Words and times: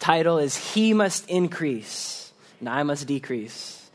title 0.00 0.38
is 0.38 0.56
He 0.56 0.94
Must 0.94 1.28
Increase, 1.28 2.32
and 2.58 2.68
I 2.68 2.82
Must 2.82 3.06
Decrease. 3.06 3.88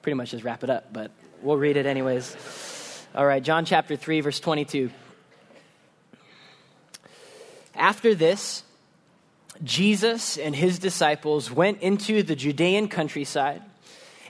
Pretty 0.00 0.14
much 0.14 0.30
just 0.30 0.44
wrap 0.44 0.64
it 0.64 0.70
up, 0.70 0.92
but 0.92 1.10
we'll 1.42 1.58
read 1.58 1.76
it 1.76 1.84
anyways. 1.84 2.34
All 3.14 3.26
right, 3.26 3.42
John 3.42 3.66
chapter 3.66 3.96
3, 3.96 4.22
verse 4.22 4.40
22. 4.40 4.90
After 7.74 8.14
this, 8.14 8.62
Jesus 9.62 10.38
and 10.38 10.56
his 10.56 10.78
disciples 10.78 11.50
went 11.50 11.82
into 11.82 12.22
the 12.22 12.36
Judean 12.36 12.88
countryside, 12.88 13.62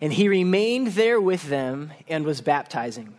and 0.01 0.13
he 0.13 0.29
remained 0.29 0.89
there 0.89 1.21
with 1.21 1.49
them 1.49 1.93
and 2.09 2.25
was 2.25 2.41
baptizing. 2.41 3.15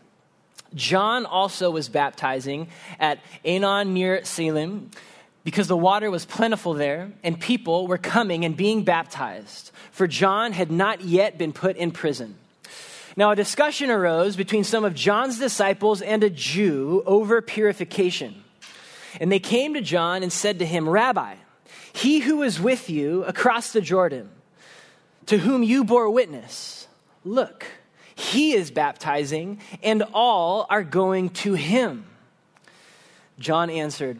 John 0.73 1.25
also 1.25 1.69
was 1.69 1.89
baptizing 1.89 2.67
at 2.99 3.19
Aenon 3.45 3.93
near 3.93 4.25
Salim 4.25 4.91
because 5.43 5.67
the 5.67 5.77
water 5.77 6.11
was 6.11 6.25
plentiful 6.25 6.73
there, 6.73 7.11
and 7.23 7.39
people 7.39 7.87
were 7.87 7.97
coming 7.97 8.45
and 8.45 8.55
being 8.55 8.83
baptized, 8.83 9.71
for 9.91 10.07
John 10.07 10.51
had 10.51 10.71
not 10.71 11.01
yet 11.01 11.37
been 11.37 11.51
put 11.53 11.77
in 11.77 11.91
prison. 11.91 12.35
Now, 13.17 13.31
a 13.31 13.35
discussion 13.35 13.89
arose 13.89 14.35
between 14.35 14.63
some 14.63 14.85
of 14.85 14.93
John's 14.93 15.39
disciples 15.39 16.01
and 16.01 16.23
a 16.23 16.29
Jew 16.29 17.03
over 17.05 17.41
purification. 17.41 18.43
And 19.19 19.31
they 19.31 19.39
came 19.39 19.73
to 19.73 19.81
John 19.81 20.23
and 20.23 20.31
said 20.31 20.59
to 20.59 20.65
him, 20.65 20.87
Rabbi, 20.87 21.35
he 21.91 22.19
who 22.19 22.43
is 22.43 22.59
with 22.59 22.89
you 22.89 23.23
across 23.25 23.73
the 23.73 23.81
Jordan, 23.81 24.29
to 25.25 25.37
whom 25.37 25.63
you 25.63 25.83
bore 25.83 26.09
witness, 26.09 26.87
look, 27.25 27.65
he 28.15 28.53
is 28.53 28.71
baptizing, 28.71 29.59
and 29.83 30.03
all 30.13 30.65
are 30.69 30.83
going 30.83 31.29
to 31.29 31.53
him. 31.53 32.05
John 33.39 33.69
answered, 33.69 34.19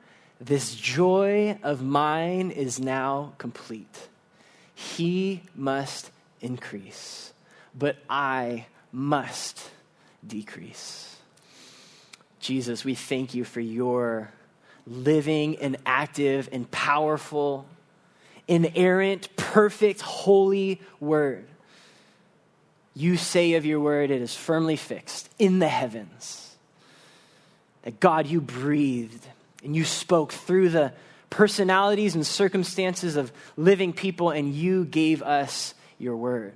this 0.41 0.73
joy 0.73 1.59
of 1.61 1.83
mine 1.83 2.49
is 2.49 2.79
now 2.79 3.33
complete. 3.37 4.09
He 4.73 5.43
must 5.55 6.09
increase, 6.41 7.31
but 7.77 7.97
I 8.09 8.65
must 8.91 9.69
decrease. 10.25 11.15
Jesus, 12.39 12.83
we 12.83 12.95
thank 12.95 13.35
you 13.35 13.43
for 13.43 13.59
your 13.59 14.31
living 14.87 15.57
and 15.57 15.77
active 15.85 16.49
and 16.51 16.69
powerful, 16.71 17.67
inerrant, 18.47 19.35
perfect, 19.35 20.01
holy 20.01 20.81
word. 20.99 21.45
You 22.95 23.15
say 23.15 23.53
of 23.53 23.65
your 23.65 23.79
word, 23.79 24.09
it 24.09 24.23
is 24.23 24.35
firmly 24.35 24.75
fixed 24.75 25.29
in 25.37 25.59
the 25.59 25.67
heavens. 25.67 26.55
That 27.83 27.99
God, 27.99 28.25
you 28.25 28.41
breathed 28.41 29.27
and 29.63 29.75
you 29.75 29.85
spoke 29.85 30.31
through 30.31 30.69
the 30.69 30.93
personalities 31.29 32.15
and 32.15 32.25
circumstances 32.25 33.15
of 33.15 33.31
living 33.55 33.93
people, 33.93 34.31
and 34.31 34.53
you 34.53 34.85
gave 34.85 35.21
us 35.21 35.73
your 35.97 36.15
word. 36.15 36.53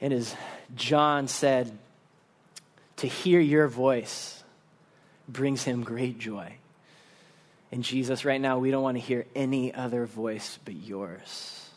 And 0.00 0.12
as 0.12 0.34
John 0.74 1.28
said, 1.28 1.78
to 2.96 3.06
hear 3.06 3.40
your 3.40 3.68
voice 3.68 4.42
brings 5.28 5.62
him 5.62 5.82
great 5.82 6.18
joy. 6.18 6.54
And 7.72 7.82
Jesus, 7.82 8.24
right 8.24 8.40
now, 8.40 8.58
we 8.58 8.70
don't 8.70 8.82
want 8.82 8.96
to 8.96 9.02
hear 9.02 9.26
any 9.34 9.74
other 9.74 10.06
voice 10.06 10.58
but 10.64 10.74
yours. 10.74 11.68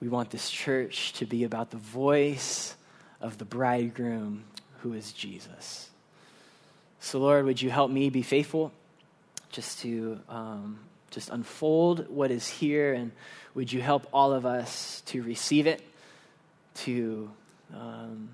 We 0.00 0.08
want 0.08 0.30
this 0.30 0.50
church 0.50 1.14
to 1.14 1.26
be 1.26 1.44
about 1.44 1.70
the 1.70 1.76
voice 1.76 2.76
of 3.20 3.38
the 3.38 3.44
bridegroom 3.44 4.44
who 4.80 4.92
is 4.92 5.12
Jesus. 5.12 5.90
So, 7.00 7.18
Lord, 7.18 7.44
would 7.44 7.60
you 7.60 7.70
help 7.70 7.90
me 7.90 8.10
be 8.10 8.22
faithful 8.22 8.72
just 9.50 9.80
to 9.80 10.20
um, 10.28 10.78
just 11.10 11.30
unfold 11.30 12.08
what 12.08 12.30
is 12.30 12.48
here, 12.48 12.92
and 12.94 13.12
would 13.54 13.72
you 13.72 13.80
help 13.80 14.06
all 14.12 14.32
of 14.32 14.44
us 14.44 15.02
to 15.06 15.22
receive 15.22 15.66
it, 15.66 15.82
to 16.74 17.30
um, 17.74 18.28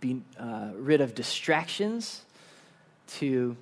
be 0.00 0.22
uh, 0.38 0.70
rid 0.76 1.00
of 1.00 1.14
distractions, 1.14 2.22
to 3.06 3.56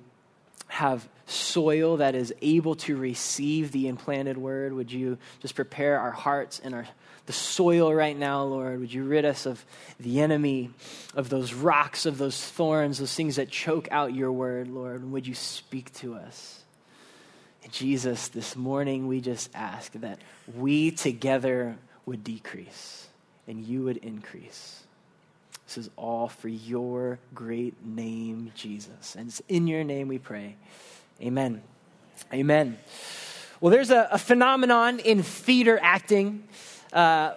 have 0.71 1.05
soil 1.25 1.97
that 1.97 2.15
is 2.15 2.33
able 2.41 2.75
to 2.75 2.95
receive 2.95 3.73
the 3.73 3.89
implanted 3.89 4.37
word. 4.37 4.71
Would 4.71 4.89
you 4.89 5.17
just 5.41 5.53
prepare 5.53 5.99
our 5.99 6.11
hearts 6.11 6.61
and 6.63 6.73
our 6.73 6.87
the 7.25 7.33
soil 7.33 7.93
right 7.93 8.17
now, 8.17 8.43
Lord? 8.43 8.79
Would 8.79 8.93
you 8.93 9.03
rid 9.03 9.25
us 9.25 9.45
of 9.45 9.63
the 9.99 10.21
enemy, 10.21 10.69
of 11.13 11.27
those 11.27 11.53
rocks, 11.53 12.05
of 12.05 12.17
those 12.17 12.41
thorns, 12.41 12.99
those 12.99 13.13
things 13.13 13.35
that 13.35 13.49
choke 13.49 13.89
out 13.91 14.15
your 14.15 14.31
word, 14.31 14.69
Lord? 14.69 15.11
would 15.11 15.27
you 15.27 15.35
speak 15.35 15.93
to 15.95 16.15
us? 16.15 16.63
Jesus, 17.69 18.29
this 18.29 18.55
morning 18.55 19.07
we 19.07 19.19
just 19.19 19.49
ask 19.53 19.91
that 19.93 20.19
we 20.57 20.89
together 20.89 21.77
would 22.05 22.23
decrease 22.23 23.07
and 23.45 23.63
you 23.63 23.83
would 23.83 23.97
increase. 23.97 24.83
This 25.71 25.85
is 25.85 25.89
all 25.95 26.27
for 26.27 26.49
your 26.49 27.17
great 27.33 27.85
name, 27.85 28.51
Jesus. 28.55 29.15
And 29.15 29.29
it's 29.29 29.41
in 29.47 29.67
your 29.67 29.85
name 29.85 30.09
we 30.09 30.19
pray. 30.19 30.57
Amen. 31.21 31.61
Amen. 32.33 32.77
Well, 33.61 33.71
there's 33.71 33.89
a, 33.89 34.09
a 34.11 34.17
phenomenon 34.17 34.99
in 34.99 35.23
theater 35.23 35.79
acting 35.81 36.43
uh, 36.91 37.35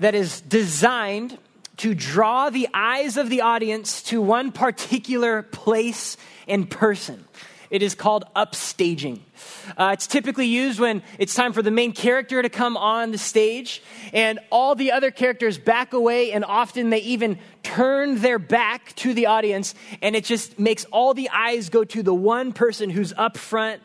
that 0.00 0.16
is 0.16 0.40
designed 0.40 1.38
to 1.76 1.94
draw 1.94 2.50
the 2.50 2.66
eyes 2.74 3.16
of 3.16 3.30
the 3.30 3.42
audience 3.42 4.02
to 4.02 4.20
one 4.20 4.50
particular 4.50 5.42
place 5.42 6.16
and 6.48 6.68
person. 6.68 7.24
It 7.70 7.82
is 7.82 7.94
called 7.94 8.24
upstaging. 8.34 9.20
Uh, 9.76 9.90
it's 9.92 10.06
typically 10.06 10.46
used 10.46 10.80
when 10.80 11.02
it's 11.18 11.34
time 11.34 11.52
for 11.52 11.62
the 11.62 11.70
main 11.70 11.92
character 11.92 12.40
to 12.40 12.48
come 12.48 12.76
on 12.76 13.10
the 13.10 13.18
stage, 13.18 13.82
and 14.12 14.38
all 14.50 14.74
the 14.74 14.92
other 14.92 15.10
characters 15.10 15.58
back 15.58 15.92
away, 15.92 16.32
and 16.32 16.44
often 16.44 16.90
they 16.90 17.00
even 17.00 17.38
turn 17.62 18.20
their 18.20 18.38
back 18.38 18.94
to 18.96 19.14
the 19.14 19.26
audience, 19.26 19.74
and 20.02 20.16
it 20.16 20.24
just 20.24 20.58
makes 20.58 20.84
all 20.86 21.14
the 21.14 21.28
eyes 21.30 21.68
go 21.68 21.84
to 21.84 22.02
the 22.02 22.14
one 22.14 22.52
person 22.52 22.90
who's 22.90 23.12
up 23.16 23.36
front 23.36 23.82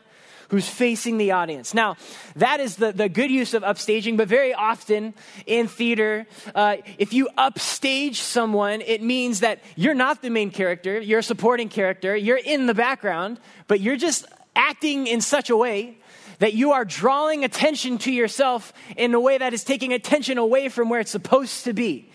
who's 0.52 0.68
facing 0.68 1.16
the 1.16 1.30
audience. 1.30 1.72
Now, 1.72 1.96
that 2.36 2.60
is 2.60 2.76
the, 2.76 2.92
the 2.92 3.08
good 3.08 3.30
use 3.30 3.54
of 3.54 3.62
upstaging, 3.62 4.18
but 4.18 4.28
very 4.28 4.52
often 4.52 5.14
in 5.46 5.66
theater, 5.66 6.26
uh, 6.54 6.76
if 6.98 7.14
you 7.14 7.30
upstage 7.38 8.20
someone, 8.20 8.82
it 8.82 9.02
means 9.02 9.40
that 9.40 9.62
you're 9.76 9.94
not 9.94 10.20
the 10.20 10.28
main 10.28 10.50
character, 10.50 11.00
you're 11.00 11.20
a 11.20 11.22
supporting 11.22 11.70
character, 11.70 12.14
you're 12.14 12.36
in 12.36 12.66
the 12.66 12.74
background, 12.74 13.40
but 13.66 13.80
you're 13.80 13.96
just 13.96 14.26
acting 14.54 15.06
in 15.06 15.22
such 15.22 15.48
a 15.48 15.56
way 15.56 15.96
that 16.38 16.52
you 16.52 16.72
are 16.72 16.84
drawing 16.84 17.44
attention 17.44 17.96
to 17.96 18.12
yourself 18.12 18.74
in 18.98 19.14
a 19.14 19.20
way 19.20 19.38
that 19.38 19.54
is 19.54 19.64
taking 19.64 19.94
attention 19.94 20.36
away 20.36 20.68
from 20.68 20.90
where 20.90 21.00
it's 21.00 21.10
supposed 21.10 21.64
to 21.64 21.72
be. 21.72 22.10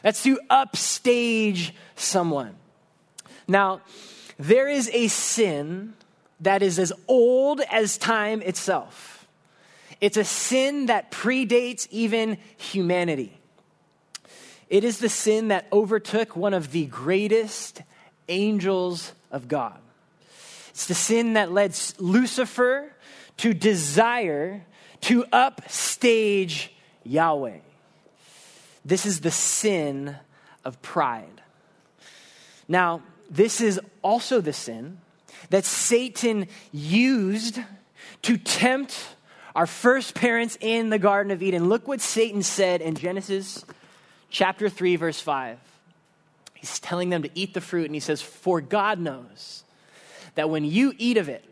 That's 0.00 0.22
to 0.22 0.40
upstage 0.48 1.74
someone. 1.94 2.54
Now, 3.46 3.82
there 4.38 4.70
is 4.70 4.88
a 4.94 5.08
sin 5.08 5.92
that 6.42 6.62
is 6.62 6.78
as 6.78 6.92
old 7.08 7.60
as 7.70 7.96
time 7.96 8.42
itself. 8.42 9.26
It's 10.00 10.16
a 10.16 10.24
sin 10.24 10.86
that 10.86 11.10
predates 11.10 11.86
even 11.90 12.38
humanity. 12.56 13.38
It 14.68 14.84
is 14.84 14.98
the 14.98 15.08
sin 15.08 15.48
that 15.48 15.66
overtook 15.72 16.34
one 16.34 16.54
of 16.54 16.72
the 16.72 16.86
greatest 16.86 17.82
angels 18.28 19.12
of 19.30 19.46
God. 19.46 19.78
It's 20.70 20.86
the 20.86 20.94
sin 20.94 21.34
that 21.34 21.52
led 21.52 21.78
Lucifer 21.98 22.92
to 23.38 23.54
desire 23.54 24.64
to 25.02 25.24
upstage 25.32 26.72
Yahweh. 27.04 27.58
This 28.84 29.06
is 29.06 29.20
the 29.20 29.30
sin 29.30 30.16
of 30.64 30.80
pride. 30.82 31.42
Now, 32.66 33.02
this 33.30 33.60
is 33.60 33.80
also 34.02 34.40
the 34.40 34.52
sin 34.52 35.01
that 35.50 35.64
Satan 35.64 36.46
used 36.72 37.58
to 38.22 38.36
tempt 38.36 38.98
our 39.54 39.66
first 39.66 40.14
parents 40.14 40.56
in 40.60 40.88
the 40.88 40.98
Garden 40.98 41.30
of 41.30 41.42
Eden. 41.42 41.68
Look 41.68 41.86
what 41.86 42.00
Satan 42.00 42.42
said 42.42 42.80
in 42.80 42.94
Genesis 42.94 43.64
chapter 44.30 44.68
3, 44.68 44.96
verse 44.96 45.20
5. 45.20 45.58
He's 46.54 46.78
telling 46.78 47.10
them 47.10 47.22
to 47.22 47.30
eat 47.34 47.54
the 47.54 47.60
fruit, 47.60 47.86
and 47.86 47.94
he 47.94 48.00
says, 48.00 48.22
For 48.22 48.60
God 48.60 48.98
knows 48.98 49.64
that 50.36 50.48
when 50.48 50.64
you 50.64 50.94
eat 50.96 51.16
of 51.16 51.28
it, 51.28 51.44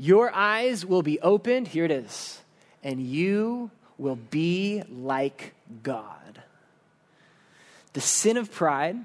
Your 0.00 0.34
eyes 0.34 0.86
will 0.86 1.02
be 1.02 1.20
opened, 1.20 1.68
here 1.68 1.84
it 1.84 1.90
is, 1.90 2.40
and 2.82 3.02
you 3.02 3.70
will 3.98 4.16
be 4.16 4.82
like 4.90 5.52
God. 5.82 6.42
The 7.92 8.00
sin 8.00 8.38
of 8.38 8.50
pride 8.50 8.96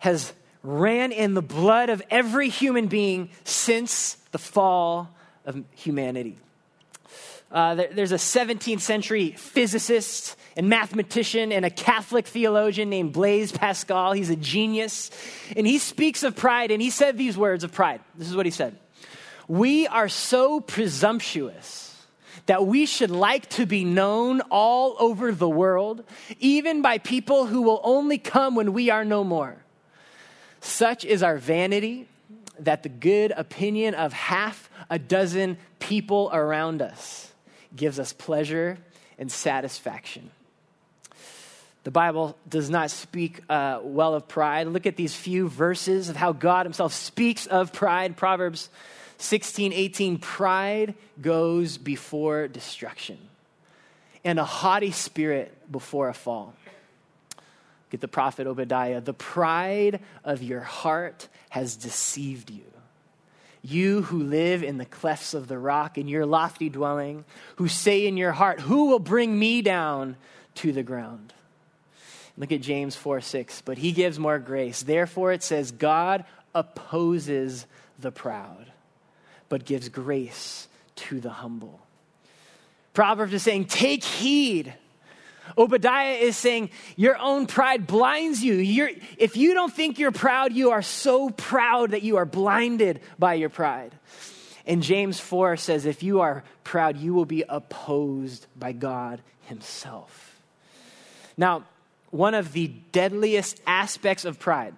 has 0.00 0.34
ran 0.62 1.12
in 1.12 1.34
the 1.34 1.42
blood 1.42 1.90
of 1.90 2.02
every 2.10 2.48
human 2.48 2.86
being 2.86 3.30
since 3.44 4.14
the 4.32 4.38
fall 4.38 5.10
of 5.44 5.62
humanity. 5.74 6.38
Uh, 7.50 7.74
there, 7.74 7.88
there's 7.92 8.12
a 8.12 8.16
17th 8.16 8.80
century 8.80 9.32
physicist 9.32 10.36
and 10.56 10.68
mathematician 10.68 11.50
and 11.50 11.64
a 11.64 11.70
Catholic 11.70 12.26
theologian 12.26 12.90
named 12.90 13.12
Blaise 13.12 13.50
Pascal. 13.50 14.12
He's 14.12 14.30
a 14.30 14.36
genius. 14.36 15.10
And 15.56 15.66
he 15.66 15.78
speaks 15.78 16.22
of 16.22 16.36
pride, 16.36 16.70
and 16.70 16.80
he 16.80 16.90
said 16.90 17.18
these 17.18 17.36
words 17.36 17.64
of 17.64 17.72
pride. 17.72 18.00
This 18.16 18.28
is 18.28 18.36
what 18.36 18.46
he 18.46 18.52
said 18.52 18.76
We 19.48 19.88
are 19.88 20.08
so 20.08 20.60
presumptuous 20.60 21.86
that 22.46 22.66
we 22.66 22.86
should 22.86 23.10
like 23.10 23.48
to 23.50 23.66
be 23.66 23.84
known 23.84 24.40
all 24.50 24.96
over 24.98 25.32
the 25.32 25.48
world, 25.48 26.04
even 26.38 26.82
by 26.82 26.98
people 26.98 27.46
who 27.46 27.62
will 27.62 27.80
only 27.82 28.18
come 28.18 28.54
when 28.54 28.72
we 28.72 28.90
are 28.90 29.04
no 29.04 29.24
more. 29.24 29.56
Such 30.60 31.04
is 31.04 31.22
our 31.22 31.36
vanity 31.36 32.06
that 32.58 32.82
the 32.82 32.88
good 32.88 33.32
opinion 33.34 33.94
of 33.94 34.12
half 34.12 34.70
a 34.90 34.98
dozen 34.98 35.56
people 35.78 36.30
around 36.32 36.82
us 36.82 37.32
gives 37.74 37.98
us 37.98 38.12
pleasure 38.12 38.78
and 39.18 39.30
satisfaction. 39.30 40.30
The 41.82 41.90
Bible 41.90 42.36
does 42.48 42.68
not 42.68 42.90
speak 42.90 43.40
uh, 43.48 43.80
well 43.82 44.14
of 44.14 44.28
pride. 44.28 44.66
Look 44.66 44.86
at 44.86 44.96
these 44.96 45.14
few 45.14 45.48
verses 45.48 46.10
of 46.10 46.16
how 46.16 46.32
God 46.32 46.66
Himself 46.66 46.92
speaks 46.92 47.46
of 47.46 47.72
pride. 47.72 48.18
Proverbs 48.18 48.68
16, 49.16 49.72
18. 49.72 50.18
Pride 50.18 50.94
goes 51.20 51.78
before 51.78 52.48
destruction, 52.48 53.18
and 54.24 54.38
a 54.38 54.44
haughty 54.44 54.90
spirit 54.90 55.54
before 55.72 56.10
a 56.10 56.14
fall. 56.14 56.54
Get 57.90 58.00
the 58.00 58.08
prophet 58.08 58.46
Obadiah. 58.46 59.00
The 59.00 59.12
pride 59.12 60.00
of 60.24 60.42
your 60.42 60.60
heart 60.60 61.28
has 61.50 61.76
deceived 61.76 62.50
you. 62.50 62.64
You 63.62 64.02
who 64.02 64.22
live 64.22 64.62
in 64.62 64.78
the 64.78 64.86
clefts 64.86 65.34
of 65.34 65.48
the 65.48 65.58
rock, 65.58 65.98
in 65.98 66.08
your 66.08 66.24
lofty 66.24 66.70
dwelling, 66.70 67.24
who 67.56 67.68
say 67.68 68.06
in 68.06 68.16
your 68.16 68.32
heart, 68.32 68.60
Who 68.60 68.86
will 68.86 69.00
bring 69.00 69.38
me 69.38 69.60
down 69.60 70.16
to 70.56 70.72
the 70.72 70.82
ground? 70.82 71.34
Look 72.38 72.52
at 72.52 72.62
James 72.62 72.96
4 72.96 73.20
6. 73.20 73.62
But 73.62 73.76
he 73.76 73.92
gives 73.92 74.18
more 74.18 74.38
grace. 74.38 74.82
Therefore, 74.82 75.32
it 75.32 75.42
says, 75.42 75.72
God 75.72 76.24
opposes 76.54 77.66
the 77.98 78.10
proud, 78.10 78.72
but 79.48 79.66
gives 79.66 79.88
grace 79.88 80.68
to 80.96 81.20
the 81.20 81.30
humble. 81.30 81.80
Proverbs 82.94 83.34
is 83.34 83.42
saying, 83.42 83.66
Take 83.66 84.04
heed. 84.04 84.74
Obadiah 85.56 86.14
is 86.14 86.36
saying, 86.36 86.70
Your 86.96 87.16
own 87.18 87.46
pride 87.46 87.86
blinds 87.86 88.42
you. 88.42 88.54
You're, 88.54 88.90
if 89.16 89.36
you 89.36 89.54
don't 89.54 89.72
think 89.72 89.98
you're 89.98 90.12
proud, 90.12 90.52
you 90.52 90.70
are 90.70 90.82
so 90.82 91.30
proud 91.30 91.92
that 91.92 92.02
you 92.02 92.16
are 92.16 92.26
blinded 92.26 93.00
by 93.18 93.34
your 93.34 93.48
pride. 93.48 93.94
And 94.66 94.82
James 94.82 95.18
4 95.18 95.56
says, 95.56 95.86
If 95.86 96.02
you 96.02 96.20
are 96.20 96.44
proud, 96.64 96.96
you 96.96 97.14
will 97.14 97.24
be 97.24 97.44
opposed 97.48 98.46
by 98.58 98.72
God 98.72 99.20
Himself. 99.46 100.38
Now, 101.36 101.64
one 102.10 102.34
of 102.34 102.52
the 102.52 102.68
deadliest 102.92 103.60
aspects 103.66 104.24
of 104.24 104.38
pride 104.38 104.74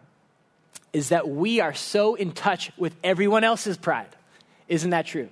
is 0.93 1.09
that 1.09 1.29
we 1.29 1.61
are 1.61 1.75
so 1.75 2.15
in 2.15 2.33
touch 2.33 2.71
with 2.77 2.95
everyone 3.03 3.45
else's 3.45 3.77
pride. 3.77 4.09
Isn't 4.69 4.91
that 4.91 5.07
true? 5.07 5.29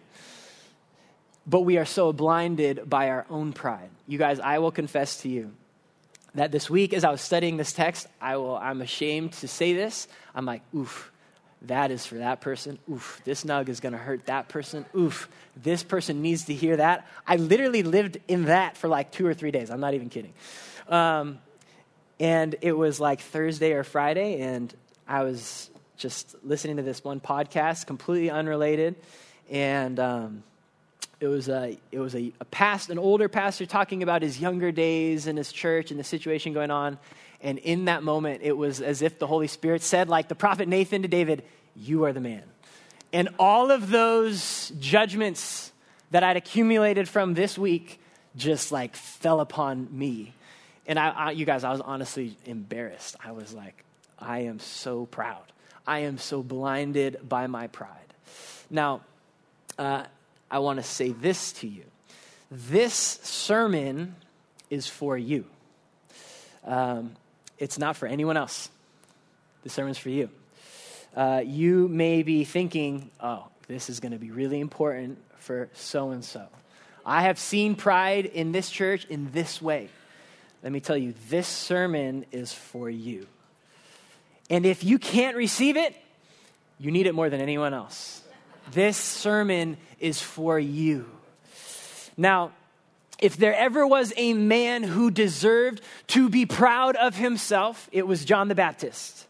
But 1.51 1.63
we 1.63 1.79
are 1.79 1.85
so 1.85 2.13
blinded 2.13 2.89
by 2.89 3.11
our 3.11 3.27
own 3.29 3.53
pride. 3.53 3.91
You 4.07 4.19
guys, 4.19 4.39
I 4.39 4.61
will 4.61 4.71
confess 4.71 5.23
to 5.23 5.29
you 5.29 5.51
that 6.37 6.53
this 6.53 6.71
week 6.71 6.93
as 6.95 7.03
I 7.03 7.11
was 7.11 7.21
studying 7.21 7.57
this 7.57 7.73
text, 7.73 8.07
I 8.21 8.37
will, 8.37 8.55
I'm 8.55 8.81
ashamed 8.81 9.33
to 9.33 9.49
say 9.49 9.73
this. 9.73 10.07
I'm 10.33 10.47
like, 10.47 10.63
oof, 10.73 11.11
that 11.63 11.91
is 11.91 12.07
for 12.07 12.17
that 12.17 12.41
person. 12.41 12.79
Oof, 12.89 13.21
this 13.25 13.43
nug 13.43 13.69
is 13.69 13.81
going 13.81 13.95
to 13.95 13.99
hurt 13.99 14.27
that 14.27 14.49
person. 14.49 14.87
Oof, 14.97 15.29
this 15.57 15.83
person 15.83 16.23
needs 16.23 16.45
to 16.45 16.55
hear 16.55 16.77
that. 16.77 17.09
I 17.27 17.35
literally 17.35 17.83
lived 17.83 18.19
in 18.29 18.45
that 18.45 18.77
for 18.77 18.87
like 18.87 19.11
two 19.11 19.27
or 19.27 19.35
three 19.35 19.51
days. 19.51 19.71
I'm 19.71 19.81
not 19.81 19.95
even 19.95 20.09
kidding. 20.09 20.33
Um, 20.89 21.41
and 22.21 22.55
it 22.61 22.79
was 22.79 23.01
like 23.01 23.23
Thursday 23.23 23.73
or 23.73 23.83
Friday, 23.83 24.41
and 24.41 24.73
I 25.09 25.25
was 25.25 25.69
just 25.97 26.37
listening 26.45 26.77
to 26.77 26.85
this 26.85 27.03
one 27.03 27.19
podcast, 27.19 27.87
completely 27.87 28.31
unrelated. 28.31 28.95
And 29.51 29.99
um, 29.99 30.45
it 31.21 31.27
was, 31.27 31.49
a, 31.49 31.79
it 31.93 31.99
was 31.99 32.15
a, 32.15 32.33
a 32.41 32.45
past, 32.47 32.91
an 32.91 32.99
older 32.99 33.29
pastor 33.29 33.67
talking 33.67 34.03
about 34.03 34.23
his 34.23 34.41
younger 34.41 34.73
days 34.73 35.27
in 35.27 35.37
his 35.37 35.53
church 35.53 35.91
and 35.91 36.01
the 36.01 36.05
situation 36.05 36.53
going 36.53 36.71
on. 36.71 36.99
And 37.43 37.59
in 37.59 37.87
that 37.87 38.03
moment, 38.03 38.41
it 38.43 38.57
was 38.57 38.81
as 38.81 39.03
if 39.03 39.19
the 39.19 39.27
Holy 39.27 39.47
Spirit 39.47 39.83
said, 39.83 40.09
like 40.09 40.29
the 40.29 40.35
prophet 40.35 40.69
Nathan 40.69 41.03
to 41.03 41.09
David, 41.09 41.45
You 41.77 42.05
are 42.05 42.13
the 42.13 42.21
man. 42.21 42.43
And 43.13 43.29
all 43.39 43.71
of 43.71 43.91
those 43.91 44.73
judgments 44.79 45.73
that 46.11 46.23
I'd 46.23 46.37
accumulated 46.37 47.09
from 47.09 47.35
this 47.35 47.57
week 47.59 48.01
just 48.37 48.73
like 48.73 48.97
fell 48.97 49.41
upon 49.41 49.89
me 49.91 50.35
and 50.91 50.99
I, 50.99 51.11
I, 51.11 51.31
you 51.31 51.47
guys, 51.47 51.63
I 51.63 51.71
was 51.71 51.81
honestly 51.81 52.37
embarrassed. 52.47 53.15
I 53.25 53.31
was 53.31 53.55
like, 53.55 53.85
I 54.19 54.41
am 54.41 54.59
so 54.59 55.07
proud. 55.07 55.45
I 55.87 56.01
am 56.01 56.19
so 56.19 56.43
blinded 56.43 57.29
by 57.29 57.47
my 57.47 57.69
pride. 57.69 58.13
Now, 58.71 59.03
uh, 59.79 60.07
I 60.51 60.59
want 60.59 60.79
to 60.79 60.83
say 60.83 61.11
this 61.11 61.53
to 61.55 61.69
you. 61.69 61.85
This 62.51 62.95
sermon 62.95 64.17
is 64.69 64.87
for 64.87 65.17
you. 65.17 65.45
Um, 66.65 67.13
it's 67.59 67.79
not 67.79 67.97
for 67.97 68.07
anyone 68.07 68.37
else. 68.37 68.69
The 69.63 69.71
sermon's 69.71 69.99
for 69.99 70.11
you. 70.11 70.31
Uh, 71.15 71.43
you 71.45 71.89
may 71.89 72.23
be 72.23 72.45
thinking, 72.45 73.11
oh, 73.21 73.47
this 73.69 73.91
is 73.91 74.01
going 74.01 74.13
to 74.13 74.19
be 74.19 74.31
really 74.31 74.61
important 74.61 75.19
for 75.39 75.69
so 75.75 76.11
and 76.11 76.25
so. 76.25 76.47
I 77.05 77.23
have 77.23 77.39
seen 77.39 77.75
pride 77.75 78.27
in 78.27 78.53
this 78.53 78.71
church 78.71 79.05
in 79.07 79.31
this 79.33 79.61
way 79.61 79.91
let 80.63 80.73
me 80.73 80.81
tell 80.81 80.97
you, 80.97 81.15
this 81.29 81.49
sermon 81.49 82.27
is 82.33 82.53
for 82.53 82.91
you. 82.91 83.27
And 84.51 84.67
if 84.67 84.85
you 84.85 84.99
can't 84.99 85.37
receive 85.37 85.77
it, 85.77 85.95
you 86.79 86.91
need 86.91 87.07
it 87.07 87.15
more 87.15 87.31
than 87.31 87.41
anyone 87.41 87.73
else. 87.73 88.20
This 88.73 88.97
sermon 88.97 89.77
is 89.99 90.21
for 90.21 90.59
you. 90.59 91.07
Now, 92.17 92.53
if 93.19 93.37
there 93.37 93.55
ever 93.55 93.87
was 93.87 94.13
a 94.17 94.33
man 94.33 94.83
who 94.83 95.11
deserved 95.11 95.83
to 96.09 96.29
be 96.29 96.47
proud 96.47 96.97
of 96.97 97.17
himself, 97.17 97.89
it 97.93 98.07
was 98.07 98.25
John 98.25 98.49
the 98.49 98.55
Baptist. 98.55 99.27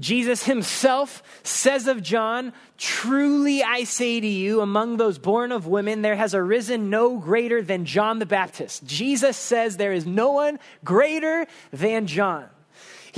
Jesus 0.00 0.44
himself 0.44 1.22
says 1.42 1.88
of 1.88 2.02
John, 2.02 2.52
Truly 2.76 3.62
I 3.62 3.84
say 3.84 4.20
to 4.20 4.26
you, 4.26 4.60
among 4.60 4.96
those 4.96 5.18
born 5.18 5.50
of 5.50 5.66
women, 5.66 6.02
there 6.02 6.14
has 6.14 6.34
arisen 6.34 6.90
no 6.90 7.18
greater 7.18 7.62
than 7.62 7.84
John 7.84 8.20
the 8.20 8.26
Baptist. 8.26 8.86
Jesus 8.86 9.36
says 9.36 9.76
there 9.76 9.92
is 9.92 10.06
no 10.06 10.32
one 10.32 10.60
greater 10.84 11.46
than 11.72 12.06
John. 12.06 12.48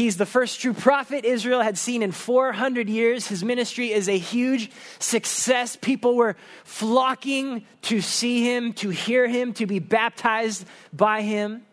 He's 0.01 0.17
the 0.17 0.25
first 0.25 0.63
true 0.63 0.73
prophet 0.73 1.27
Israel 1.27 1.61
had 1.61 1.77
seen 1.77 2.03
in 2.03 2.11
400 2.11 2.89
years. 2.89 3.27
His 3.27 3.45
ministry 3.45 3.93
is 3.93 4.09
a 4.09 4.17
huge 4.17 4.71
success. 4.99 5.77
People 5.77 6.17
were 6.17 6.37
flocking 6.65 7.67
to 7.83 8.01
see 8.01 8.43
him, 8.43 8.73
to 8.73 8.89
hear 8.89 9.29
him, 9.29 9.53
to 9.53 9.67
be 9.67 9.79
baptized 9.79 10.67
by 10.91 11.21
him. 11.21 11.67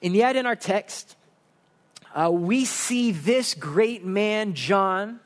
And 0.00 0.14
yet, 0.14 0.36
in 0.36 0.46
our 0.46 0.54
text, 0.54 1.16
uh, 2.14 2.30
we 2.30 2.64
see 2.64 3.10
this 3.10 3.54
great 3.54 4.04
man, 4.04 4.54
John, 4.54 5.18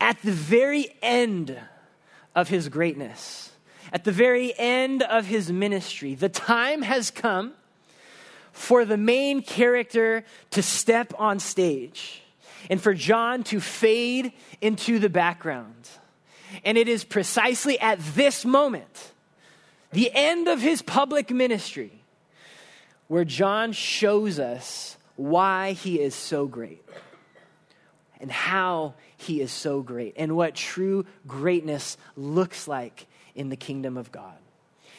at 0.00 0.22
the 0.22 0.30
very 0.30 0.94
end 1.02 1.58
of 2.36 2.48
his 2.48 2.68
greatness, 2.68 3.50
at 3.92 4.04
the 4.04 4.12
very 4.12 4.56
end 4.56 5.02
of 5.02 5.26
his 5.26 5.50
ministry. 5.50 6.14
The 6.14 6.28
time 6.28 6.82
has 6.82 7.10
come 7.10 7.54
for 8.52 8.84
the 8.84 8.96
main 8.96 9.42
character 9.42 10.24
to 10.50 10.62
step 10.62 11.12
on 11.18 11.38
stage 11.38 12.22
and 12.70 12.80
for 12.80 12.94
John 12.94 13.42
to 13.44 13.60
fade 13.60 14.32
into 14.60 14.98
the 14.98 15.08
background. 15.08 15.88
And 16.64 16.76
it 16.78 16.88
is 16.88 17.02
precisely 17.04 17.80
at 17.80 17.98
this 18.14 18.44
moment, 18.44 19.12
the 19.92 20.10
end 20.12 20.48
of 20.48 20.60
his 20.60 20.82
public 20.82 21.30
ministry, 21.30 21.92
where 23.08 23.24
John 23.24 23.72
shows 23.72 24.38
us 24.38 24.96
why 25.16 25.72
he 25.72 26.00
is 26.00 26.14
so 26.14 26.46
great 26.46 26.82
and 28.20 28.30
how 28.30 28.94
he 29.16 29.40
is 29.40 29.50
so 29.50 29.82
great 29.82 30.14
and 30.16 30.36
what 30.36 30.54
true 30.54 31.04
greatness 31.26 31.96
looks 32.16 32.68
like 32.68 33.06
in 33.34 33.48
the 33.48 33.56
kingdom 33.56 33.96
of 33.96 34.12
God. 34.12 34.36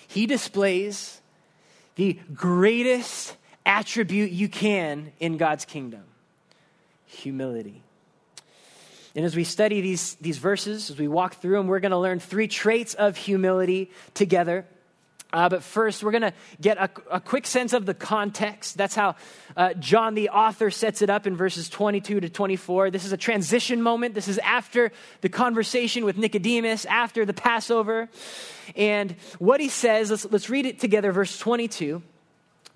He 0.08 0.26
displays 0.26 1.22
the 1.96 2.20
greatest 2.34 3.36
attribute 3.66 4.32
you 4.32 4.50
can 4.50 5.12
in 5.20 5.38
God's 5.38 5.66
kingdom 5.66 6.04
humility. 7.06 7.84
And 9.16 9.26
as 9.26 9.36
we 9.36 9.44
study 9.44 9.82
these, 9.82 10.16
these 10.16 10.40
verses, 10.40 10.90
as 10.90 10.98
we 10.98 11.08
walk 11.08 11.36
through 11.36 11.58
them, 11.58 11.68
we're 11.68 11.80
going 11.80 11.92
to 11.92 12.00
learn 12.00 12.20
three 12.20 12.48
traits 12.48 12.96
of 12.96 13.16
humility 13.16 13.92
together. 14.16 14.66
Uh, 15.32 15.50
but 15.50 15.64
first, 15.64 16.04
we're 16.04 16.12
going 16.12 16.22
to 16.22 16.34
get 16.62 16.78
a, 16.78 16.90
a, 17.10 17.20
quick 17.20 17.48
sense 17.48 17.74
of 17.74 17.88
the 17.88 17.94
context. 17.96 18.78
That's 18.78 18.94
how 18.94 19.16
uh, 19.58 19.74
John, 19.74 20.14
the 20.14 20.30
author, 20.30 20.70
sets 20.70 21.02
it 21.02 21.10
up 21.10 21.26
in 21.26 21.36
verses 21.36 21.70
22 21.70 22.20
to 22.20 22.30
24. 22.30 22.92
This 22.92 23.04
is 23.04 23.14
a 23.14 23.18
transition 23.18 23.82
moment. 23.82 24.14
This 24.14 24.28
is 24.28 24.38
after 24.40 24.92
the 25.22 25.30
conversation 25.30 26.06
with 26.06 26.18
Nicodemus, 26.18 26.86
after 26.86 27.26
the 27.26 27.34
Passover. 27.34 28.10
And 28.76 29.16
what 29.40 29.60
he 29.60 29.70
says, 29.70 30.12
let's, 30.12 30.26
let's 30.26 30.50
read 30.52 30.68
it 30.68 30.80
together. 30.80 31.12
Verse 31.12 31.38
22 31.40 32.04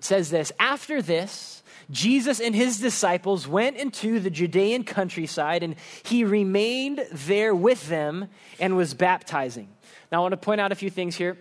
says 0.00 0.30
this 0.30 0.52
After 0.58 1.02
this, 1.02 1.62
Jesus 1.90 2.40
and 2.40 2.54
his 2.54 2.78
disciples 2.78 3.48
went 3.48 3.76
into 3.76 4.20
the 4.20 4.30
Judean 4.30 4.84
countryside, 4.84 5.62
and 5.62 5.76
he 6.02 6.24
remained 6.24 7.06
there 7.12 7.54
with 7.54 7.88
them 7.88 8.28
and 8.60 8.76
was 8.76 8.94
baptizing. 8.94 9.68
Now, 10.12 10.18
I 10.18 10.20
want 10.22 10.32
to 10.32 10.38
point 10.38 10.60
out 10.60 10.72
a 10.72 10.74
few 10.74 10.90
things 10.90 11.16
here. 11.16 11.38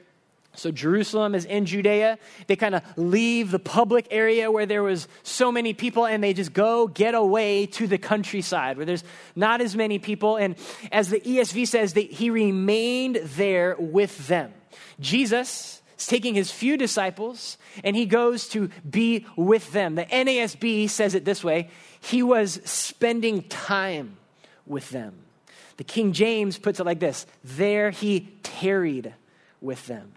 So 0.58 0.72
Jerusalem 0.72 1.36
is 1.36 1.46
in 1.46 1.68
Judea. 1.68 2.18
They 2.48 2.56
kind 2.56 2.74
of 2.74 2.82
leave 2.98 3.52
the 3.52 3.60
public 3.60 4.08
area 4.10 4.50
where 4.50 4.66
there 4.66 4.82
was 4.82 5.08
so 5.22 5.52
many 5.52 5.74
people 5.74 6.08
and 6.08 6.24
they 6.24 6.34
just 6.34 6.52
go 6.52 6.88
get 6.88 7.14
away 7.14 7.68
to 7.68 7.86
the 7.86 8.00
countryside 8.00 8.78
where 8.78 8.86
there's 8.86 9.04
not 9.36 9.62
as 9.62 9.76
many 9.76 10.00
people. 10.00 10.36
And 10.36 10.56
as 10.92 11.10
the 11.10 11.20
ESV 11.20 11.68
says, 11.68 11.94
that 11.94 12.10
he 12.12 12.32
remained 12.32 13.18
there 13.18 13.76
with 13.78 14.28
them. 14.28 14.52
Jesus 15.00 15.82
is 15.98 16.08
taking 16.08 16.36
his 16.36 16.52
few 16.52 16.78
disciples 16.78 17.58
and 17.84 17.96
he 17.96 18.06
goes 18.06 18.48
to 18.50 18.70
be 18.90 19.26
with 19.36 19.72
them. 19.72 19.96
The 19.96 20.06
NASB 20.06 20.90
says 20.90 21.16
it 21.16 21.26
this 21.26 21.44
way 21.44 21.70
he 22.00 22.24
was 22.24 22.62
spending 22.64 23.44
time 23.44 24.18
with 24.66 24.90
them. 24.90 25.16
The 25.78 25.84
King 25.84 26.14
James 26.14 26.58
puts 26.58 26.80
it 26.80 26.86
like 26.86 27.00
this 27.00 27.26
there 27.44 27.92
he 27.92 28.30
tarried 28.44 29.14
with 29.62 29.86
them. 29.88 30.12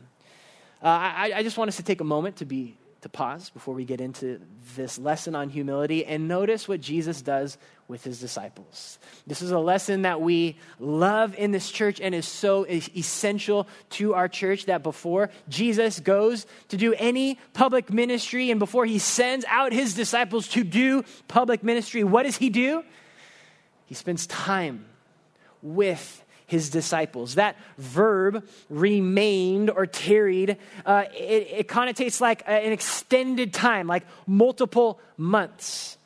Uh, 0.82 0.88
I, 0.88 1.32
I 1.36 1.42
just 1.42 1.58
want 1.58 1.68
us 1.68 1.76
to 1.76 1.82
take 1.82 2.00
a 2.00 2.04
moment 2.04 2.36
to 2.36 2.44
be 2.44 2.76
to 3.02 3.08
pause 3.08 3.48
before 3.50 3.74
we 3.74 3.84
get 3.84 4.00
into 4.00 4.40
this 4.76 4.98
lesson 4.98 5.34
on 5.34 5.48
humility 5.48 6.04
and 6.04 6.28
notice 6.28 6.68
what 6.68 6.80
Jesus 6.80 7.22
does 7.22 7.56
with 7.90 8.04
his 8.04 8.20
disciples. 8.20 8.98
This 9.26 9.42
is 9.42 9.50
a 9.50 9.58
lesson 9.58 10.02
that 10.02 10.20
we 10.20 10.56
love 10.78 11.34
in 11.36 11.50
this 11.50 11.70
church 11.70 12.00
and 12.00 12.14
is 12.14 12.26
so 12.26 12.64
essential 12.64 13.66
to 13.90 14.14
our 14.14 14.28
church 14.28 14.66
that 14.66 14.84
before 14.84 15.28
Jesus 15.48 15.98
goes 15.98 16.46
to 16.68 16.76
do 16.76 16.94
any 16.94 17.38
public 17.52 17.92
ministry 17.92 18.50
and 18.50 18.60
before 18.60 18.86
he 18.86 19.00
sends 19.00 19.44
out 19.48 19.72
his 19.72 19.94
disciples 19.94 20.46
to 20.48 20.62
do 20.62 21.04
public 21.26 21.64
ministry, 21.64 22.04
what 22.04 22.22
does 22.22 22.36
he 22.36 22.48
do? 22.48 22.84
He 23.86 23.94
spends 23.94 24.26
time 24.28 24.86
with 25.60 26.24
his 26.46 26.70
disciples. 26.70 27.34
That 27.34 27.56
verb, 27.76 28.48
remained 28.68 29.68
or 29.68 29.86
tarried, 29.86 30.58
uh, 30.86 31.04
it, 31.12 31.48
it 31.58 31.68
connotates 31.68 32.20
like 32.20 32.42
an 32.46 32.72
extended 32.72 33.52
time, 33.52 33.88
like 33.88 34.06
multiple 34.26 35.00
months. 35.16 35.98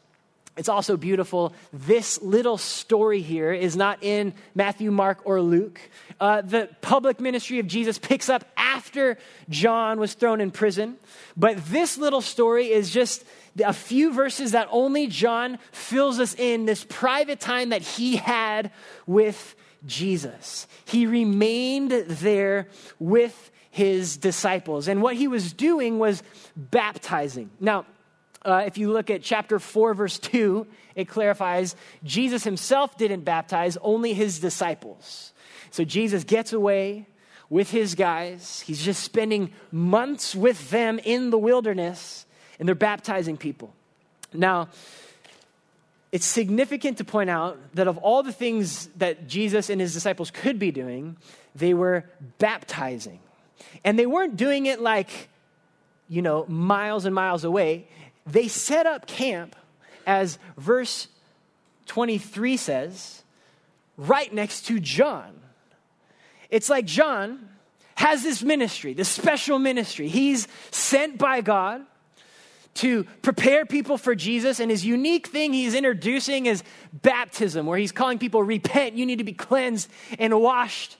It's 0.56 0.68
also 0.68 0.96
beautiful. 0.96 1.52
This 1.72 2.22
little 2.22 2.58
story 2.58 3.20
here 3.20 3.52
is 3.52 3.76
not 3.76 4.02
in 4.02 4.34
Matthew, 4.54 4.92
Mark, 4.92 5.20
or 5.24 5.40
Luke. 5.40 5.80
Uh, 6.20 6.42
the 6.42 6.68
public 6.80 7.20
ministry 7.20 7.58
of 7.58 7.66
Jesus 7.66 7.98
picks 7.98 8.28
up 8.28 8.44
after 8.56 9.18
John 9.48 9.98
was 9.98 10.14
thrown 10.14 10.40
in 10.40 10.52
prison. 10.52 10.96
But 11.36 11.64
this 11.66 11.98
little 11.98 12.20
story 12.20 12.70
is 12.70 12.90
just 12.90 13.24
a 13.64 13.72
few 13.72 14.12
verses 14.12 14.52
that 14.52 14.68
only 14.70 15.08
John 15.08 15.58
fills 15.72 16.20
us 16.20 16.34
in 16.34 16.66
this 16.66 16.86
private 16.88 17.40
time 17.40 17.70
that 17.70 17.82
he 17.82 18.16
had 18.16 18.70
with 19.06 19.56
Jesus. 19.86 20.68
He 20.84 21.06
remained 21.06 21.90
there 21.90 22.68
with 23.00 23.50
his 23.70 24.16
disciples. 24.16 24.86
And 24.86 25.02
what 25.02 25.16
he 25.16 25.26
was 25.26 25.52
doing 25.52 25.98
was 25.98 26.22
baptizing. 26.56 27.50
Now, 27.58 27.86
uh, 28.44 28.62
if 28.66 28.78
you 28.78 28.92
look 28.92 29.10
at 29.10 29.22
chapter 29.22 29.58
4, 29.58 29.94
verse 29.94 30.18
2, 30.18 30.66
it 30.94 31.08
clarifies 31.08 31.76
Jesus 32.02 32.44
himself 32.44 32.96
didn't 32.96 33.22
baptize, 33.22 33.76
only 33.82 34.12
his 34.12 34.38
disciples. 34.38 35.32
So 35.70 35.84
Jesus 35.84 36.24
gets 36.24 36.52
away 36.52 37.06
with 37.50 37.70
his 37.70 37.94
guys. 37.94 38.60
He's 38.60 38.82
just 38.82 39.02
spending 39.02 39.52
months 39.70 40.34
with 40.34 40.70
them 40.70 40.98
in 40.98 41.30
the 41.30 41.38
wilderness, 41.38 42.26
and 42.58 42.68
they're 42.68 42.74
baptizing 42.74 43.36
people. 43.36 43.74
Now, 44.32 44.68
it's 46.12 46.26
significant 46.26 46.98
to 46.98 47.04
point 47.04 47.28
out 47.28 47.58
that 47.74 47.88
of 47.88 47.98
all 47.98 48.22
the 48.22 48.32
things 48.32 48.86
that 48.98 49.26
Jesus 49.26 49.68
and 49.68 49.80
his 49.80 49.92
disciples 49.92 50.30
could 50.30 50.60
be 50.60 50.70
doing, 50.70 51.16
they 51.56 51.74
were 51.74 52.04
baptizing. 52.38 53.18
And 53.82 53.98
they 53.98 54.06
weren't 54.06 54.36
doing 54.36 54.66
it 54.66 54.80
like, 54.80 55.28
you 56.08 56.22
know, 56.22 56.46
miles 56.46 57.04
and 57.04 57.14
miles 57.14 57.42
away. 57.42 57.88
They 58.26 58.48
set 58.48 58.86
up 58.86 59.06
camp, 59.06 59.54
as 60.06 60.38
verse 60.56 61.08
23 61.86 62.56
says, 62.56 63.22
right 63.96 64.32
next 64.32 64.66
to 64.66 64.80
John. 64.80 65.40
It's 66.50 66.70
like 66.70 66.86
John 66.86 67.48
has 67.96 68.22
this 68.22 68.42
ministry, 68.42 68.94
this 68.94 69.08
special 69.08 69.58
ministry. 69.58 70.08
He's 70.08 70.48
sent 70.70 71.18
by 71.18 71.40
God 71.40 71.82
to 72.74 73.04
prepare 73.22 73.64
people 73.66 73.96
for 73.98 74.14
Jesus. 74.14 74.58
And 74.60 74.70
his 74.70 74.84
unique 74.84 75.28
thing 75.28 75.52
he's 75.52 75.74
introducing 75.74 76.46
is 76.46 76.62
baptism, 76.92 77.66
where 77.66 77.78
he's 77.78 77.92
calling 77.92 78.18
people, 78.18 78.42
repent, 78.42 78.96
you 78.96 79.06
need 79.06 79.18
to 79.18 79.24
be 79.24 79.32
cleansed 79.32 79.88
and 80.18 80.40
washed. 80.40 80.96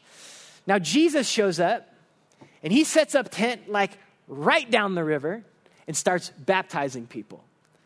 Now, 0.66 0.78
Jesus 0.78 1.28
shows 1.28 1.59
up 1.61 1.88
and 2.62 2.73
he 2.73 2.85
sets 2.85 3.14
up 3.14 3.28
tent 3.31 3.69
like 3.69 3.99
right 4.28 4.71
down 4.71 4.95
the 4.95 5.04
river 5.04 5.45
and 5.87 5.97
starts 5.97 6.31
baptizing 6.31 7.07
people. 7.07 7.45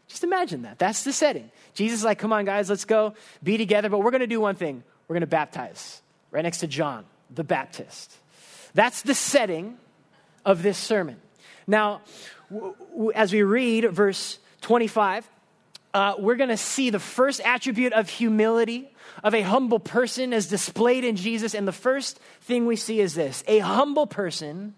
Just 0.08 0.24
imagine 0.24 0.62
that. 0.62 0.78
That's 0.78 1.04
the 1.04 1.12
setting. 1.12 1.50
Jesus 1.74 2.00
is 2.00 2.04
like, 2.04 2.18
come 2.18 2.32
on, 2.32 2.44
guys, 2.44 2.70
let's 2.70 2.84
go 2.84 3.14
be 3.42 3.58
together, 3.58 3.88
but 3.88 3.98
we're 3.98 4.10
going 4.10 4.20
to 4.20 4.26
do 4.26 4.40
one 4.40 4.54
thing 4.56 4.82
we're 5.06 5.14
going 5.14 5.20
to 5.20 5.26
baptize 5.26 6.02
right 6.30 6.42
next 6.42 6.58
to 6.58 6.66
John, 6.66 7.04
the 7.30 7.44
Baptist. 7.44 8.14
That's 8.74 9.02
the 9.02 9.14
setting 9.14 9.78
of 10.44 10.62
this 10.62 10.78
sermon. 10.78 11.16
Now, 11.66 12.02
as 13.14 13.32
we 13.32 13.42
read 13.42 13.90
verse 13.90 14.38
25, 14.62 15.28
uh, 15.94 16.14
we're 16.18 16.36
going 16.36 16.50
to 16.50 16.56
see 16.56 16.90
the 16.90 16.98
first 16.98 17.40
attribute 17.40 17.92
of 17.92 18.08
humility 18.08 18.90
of 19.24 19.34
a 19.34 19.42
humble 19.42 19.78
person 19.78 20.32
as 20.32 20.46
displayed 20.46 21.04
in 21.04 21.16
Jesus. 21.16 21.54
And 21.54 21.66
the 21.66 21.72
first 21.72 22.18
thing 22.42 22.66
we 22.66 22.76
see 22.76 23.00
is 23.00 23.14
this 23.14 23.42
a 23.46 23.58
humble 23.58 24.06
person 24.06 24.74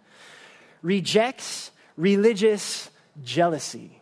rejects 0.82 1.70
religious 1.96 2.90
jealousy. 3.22 4.00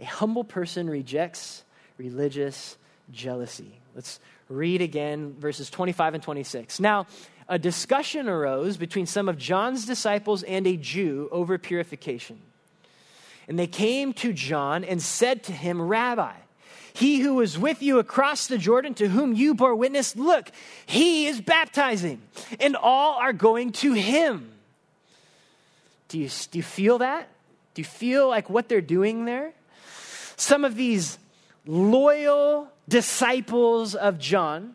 A 0.00 0.04
humble 0.04 0.44
person 0.44 0.88
rejects 0.88 1.64
religious 1.96 2.76
jealousy. 3.10 3.78
Let's 3.94 4.20
read 4.48 4.80
again 4.80 5.34
verses 5.38 5.70
25 5.70 6.14
and 6.14 6.22
26. 6.22 6.80
Now, 6.80 7.06
a 7.48 7.58
discussion 7.58 8.28
arose 8.28 8.76
between 8.76 9.06
some 9.06 9.28
of 9.28 9.38
John's 9.38 9.86
disciples 9.86 10.42
and 10.42 10.66
a 10.66 10.76
Jew 10.76 11.28
over 11.32 11.58
purification. 11.58 12.38
And 13.48 13.58
they 13.58 13.66
came 13.66 14.12
to 14.14 14.32
John 14.32 14.84
and 14.84 15.00
said 15.00 15.42
to 15.44 15.52
him, 15.52 15.80
Rabbi, 15.80 16.34
he 16.92 17.20
who 17.20 17.36
was 17.36 17.58
with 17.58 17.80
you 17.82 17.98
across 17.98 18.46
the 18.46 18.58
Jordan, 18.58 18.92
to 18.94 19.08
whom 19.08 19.32
you 19.32 19.54
bore 19.54 19.74
witness, 19.74 20.16
look, 20.16 20.50
he 20.84 21.26
is 21.26 21.40
baptizing, 21.40 22.20
and 22.60 22.76
all 22.76 23.14
are 23.14 23.32
going 23.32 23.72
to 23.72 23.92
him. 23.92 24.50
Do 26.08 26.18
you, 26.18 26.28
do 26.50 26.58
you 26.58 26.62
feel 26.62 26.98
that? 26.98 27.28
Do 27.78 27.82
you 27.82 27.86
feel 27.86 28.26
like 28.26 28.50
what 28.50 28.68
they're 28.68 28.80
doing 28.80 29.24
there? 29.24 29.52
Some 30.34 30.64
of 30.64 30.74
these 30.74 31.16
loyal 31.64 32.66
disciples 32.88 33.94
of 33.94 34.18
John 34.18 34.74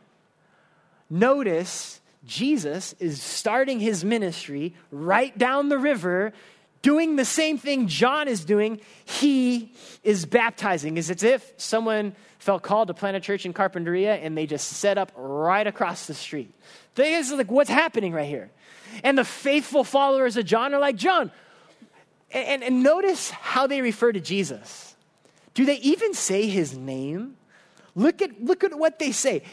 notice 1.10 2.00
Jesus 2.24 2.96
is 3.02 3.22
starting 3.22 3.82
his 3.82 4.06
ministry 4.06 4.74
right 4.90 5.38
down 5.38 5.68
the 5.68 5.78
river, 5.78 6.32
doing 6.82 7.18
the 7.18 7.26
same 7.26 7.58
thing 7.58 7.90
John 7.90 8.30
is 8.30 8.46
doing. 8.46 8.80
He 9.04 9.74
is 10.06 10.26
baptizing. 10.26 10.96
It's 10.96 11.10
as 11.10 11.24
if 11.24 11.54
someone 11.58 12.16
felt 12.40 12.64
called 12.64 12.88
to 12.88 12.94
plant 12.94 13.18
a 13.18 13.20
church 13.20 13.46
in 13.46 13.54
Carpinteria 13.54 14.18
and 14.24 14.38
they 14.38 14.46
just 14.46 14.70
set 14.70 14.98
up 14.98 15.12
right 15.18 15.68
across 15.68 16.06
the 16.06 16.14
street. 16.14 16.54
This 16.96 17.32
is 17.32 17.38
like, 17.38 17.52
what's 17.52 17.70
happening 17.70 18.14
right 18.14 18.30
here? 18.30 18.50
And 19.04 19.18
the 19.18 19.26
faithful 19.26 19.84
followers 19.84 20.38
of 20.38 20.46
John 20.46 20.74
are 20.74 20.80
like, 20.80 20.96
John, 20.96 21.32
and, 22.34 22.64
and 22.64 22.84
notice 22.84 23.30
how 23.30 23.68
they 23.68 23.82
refer 23.82 24.12
to 24.12 24.20
Jesus. 24.20 24.96
Do 25.54 25.66
they 25.66 25.78
even 25.78 26.14
say 26.14 26.48
his 26.48 26.76
name? 26.76 27.38
Look 27.96 28.22
at, 28.22 28.44
look 28.44 28.64
at 28.64 28.78
what 28.78 28.98
they 28.98 29.12
say 29.12 29.44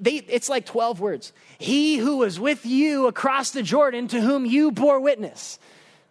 they, 0.00 0.16
it's 0.16 0.48
like 0.48 0.66
12 0.66 1.00
words. 1.00 1.32
He 1.58 1.96
who 1.96 2.18
was 2.18 2.38
with 2.38 2.66
you 2.66 3.06
across 3.06 3.50
the 3.50 3.62
Jordan, 3.62 4.08
to 4.08 4.20
whom 4.20 4.46
you 4.46 4.70
bore 4.70 5.00
witness. 5.00 5.58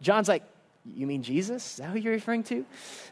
John's 0.02 0.28
like, 0.28 0.44
You 0.86 1.08
mean 1.08 1.24
Jesus? 1.24 1.72
Is 1.72 1.78
that 1.78 1.90
who 1.90 2.00
you're 2.00 2.14
referring 2.14 2.44
to? 2.46 2.66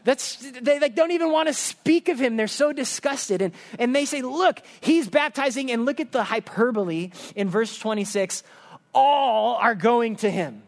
That's, 0.04 0.36
they 0.36 0.78
like, 0.78 0.94
don't 0.94 1.12
even 1.12 1.32
want 1.32 1.48
to 1.48 1.54
speak 1.54 2.08
of 2.08 2.18
him. 2.18 2.36
They're 2.36 2.48
so 2.48 2.72
disgusted. 2.72 3.40
And, 3.40 3.54
and 3.78 3.94
they 3.94 4.04
say, 4.04 4.22
Look, 4.22 4.62
he's 4.80 5.08
baptizing. 5.08 5.70
And 5.70 5.86
look 5.86 6.00
at 6.00 6.12
the 6.12 6.24
hyperbole 6.24 7.10
in 7.34 7.48
verse 7.48 7.76
26. 7.78 8.42
All 8.94 9.56
are 9.56 9.74
going 9.74 10.16
to 10.16 10.30
him. 10.30 10.62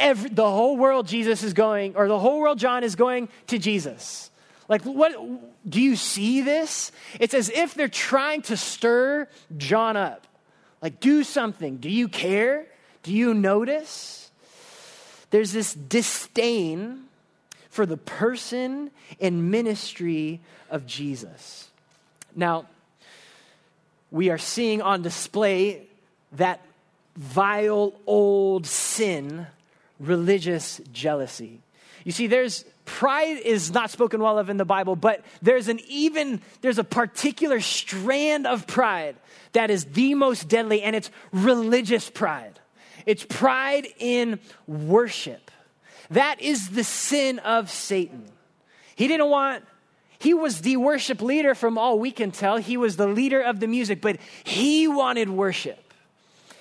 Every, 0.00 0.30
the 0.30 0.50
whole 0.50 0.76
world, 0.76 1.06
Jesus 1.06 1.42
is 1.42 1.52
going, 1.52 1.94
or 1.94 2.08
the 2.08 2.18
whole 2.18 2.40
world, 2.40 2.58
John 2.58 2.82
is 2.82 2.96
going 2.96 3.28
to 3.48 3.58
Jesus. 3.58 4.30
Like, 4.68 4.82
what 4.82 5.12
do 5.68 5.80
you 5.80 5.94
see 5.94 6.40
this? 6.40 6.90
It's 7.18 7.34
as 7.34 7.50
if 7.50 7.74
they're 7.74 7.88
trying 7.88 8.42
to 8.42 8.56
stir 8.56 9.28
John 9.56 9.96
up. 9.96 10.26
Like, 10.80 11.00
do 11.00 11.22
something. 11.22 11.76
Do 11.76 11.90
you 11.90 12.08
care? 12.08 12.66
Do 13.02 13.12
you 13.12 13.34
notice? 13.34 14.30
There's 15.30 15.52
this 15.52 15.74
disdain 15.74 17.04
for 17.68 17.84
the 17.84 17.96
person 17.96 18.90
and 19.20 19.50
ministry 19.50 20.40
of 20.70 20.86
Jesus. 20.86 21.68
Now, 22.34 22.66
we 24.10 24.30
are 24.30 24.38
seeing 24.38 24.82
on 24.82 25.02
display 25.02 25.86
that 26.32 26.60
vile 27.16 27.92
old 28.06 28.66
sin, 28.66 29.46
religious 30.00 30.80
jealousy. 30.92 31.60
You 32.04 32.12
see, 32.12 32.26
there's 32.26 32.64
pride 32.84 33.38
is 33.38 33.70
not 33.70 33.90
spoken 33.90 34.20
well 34.20 34.38
of 34.38 34.48
in 34.48 34.56
the 34.56 34.64
Bible, 34.64 34.96
but 34.96 35.24
there's 35.42 35.68
an 35.68 35.80
even, 35.86 36.40
there's 36.62 36.78
a 36.78 36.84
particular 36.84 37.60
strand 37.60 38.46
of 38.46 38.66
pride 38.66 39.16
that 39.52 39.70
is 39.70 39.84
the 39.84 40.14
most 40.14 40.48
deadly, 40.48 40.82
and 40.82 40.96
it's 40.96 41.10
religious 41.32 42.08
pride. 42.08 42.58
It's 43.06 43.24
pride 43.24 43.86
in 43.98 44.40
worship. 44.66 45.50
That 46.10 46.40
is 46.40 46.70
the 46.70 46.84
sin 46.84 47.38
of 47.40 47.70
Satan. 47.70 48.24
He 48.96 49.06
didn't 49.08 49.28
want, 49.28 49.64
he 50.18 50.34
was 50.34 50.60
the 50.60 50.76
worship 50.76 51.22
leader 51.22 51.54
from 51.54 51.78
all 51.78 51.98
we 51.98 52.10
can 52.10 52.30
tell. 52.30 52.56
He 52.58 52.76
was 52.76 52.96
the 52.96 53.06
leader 53.06 53.40
of 53.40 53.60
the 53.60 53.66
music, 53.66 54.00
but 54.00 54.18
he 54.44 54.88
wanted 54.88 55.28
worship. 55.30 55.94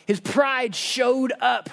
His 0.06 0.20
pride 0.20 0.76
showed 0.76 1.34
up 1.42 1.70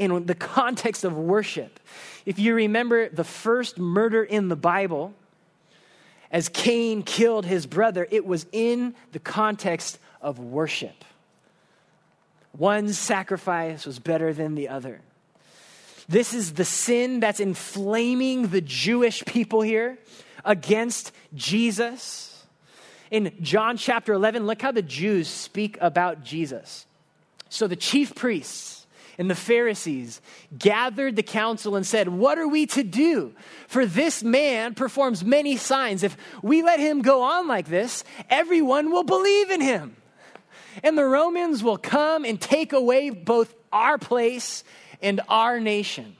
in 0.00 0.24
the 0.24 0.34
context 0.34 1.04
of 1.04 1.16
worship. 1.16 1.78
If 2.24 2.38
you 2.38 2.54
remember 2.54 3.10
the 3.10 3.22
first 3.22 3.78
murder 3.78 4.24
in 4.24 4.48
the 4.48 4.56
Bible, 4.56 5.12
as 6.30 6.48
Cain 6.48 7.02
killed 7.02 7.44
his 7.44 7.66
brother, 7.66 8.08
it 8.10 8.24
was 8.24 8.46
in 8.50 8.94
the 9.12 9.18
context 9.18 9.98
of 10.22 10.38
worship. 10.38 11.04
One 12.52 12.92
sacrifice 12.94 13.84
was 13.84 13.98
better 13.98 14.32
than 14.32 14.54
the 14.54 14.70
other. 14.70 15.02
This 16.08 16.32
is 16.32 16.54
the 16.54 16.64
sin 16.64 17.20
that's 17.20 17.38
inflaming 17.38 18.48
the 18.48 18.62
Jewish 18.62 19.22
people 19.26 19.60
here 19.60 19.98
against 20.46 21.12
Jesus. 21.34 22.42
In 23.10 23.32
John 23.42 23.76
chapter 23.76 24.14
11, 24.14 24.46
look 24.46 24.62
how 24.62 24.72
the 24.72 24.82
Jews 24.82 25.28
speak 25.28 25.76
about 25.80 26.24
Jesus. 26.24 26.86
So 27.50 27.66
the 27.66 27.76
chief 27.76 28.14
priests 28.14 28.79
and 29.20 29.30
the 29.30 29.34
Pharisees 29.34 30.22
gathered 30.58 31.14
the 31.14 31.22
council 31.22 31.76
and 31.76 31.86
said, 31.86 32.08
What 32.08 32.38
are 32.38 32.48
we 32.48 32.64
to 32.68 32.82
do? 32.82 33.34
For 33.68 33.84
this 33.84 34.22
man 34.22 34.74
performs 34.74 35.22
many 35.22 35.58
signs. 35.58 36.02
If 36.02 36.16
we 36.42 36.62
let 36.62 36.80
him 36.80 37.02
go 37.02 37.22
on 37.22 37.46
like 37.46 37.68
this, 37.68 38.02
everyone 38.30 38.90
will 38.90 39.04
believe 39.04 39.50
in 39.50 39.60
him. 39.60 39.94
And 40.82 40.96
the 40.96 41.04
Romans 41.04 41.62
will 41.62 41.76
come 41.76 42.24
and 42.24 42.40
take 42.40 42.72
away 42.72 43.10
both 43.10 43.54
our 43.70 43.98
place 43.98 44.64
and 45.02 45.20
our 45.28 45.60
nation. 45.60 46.16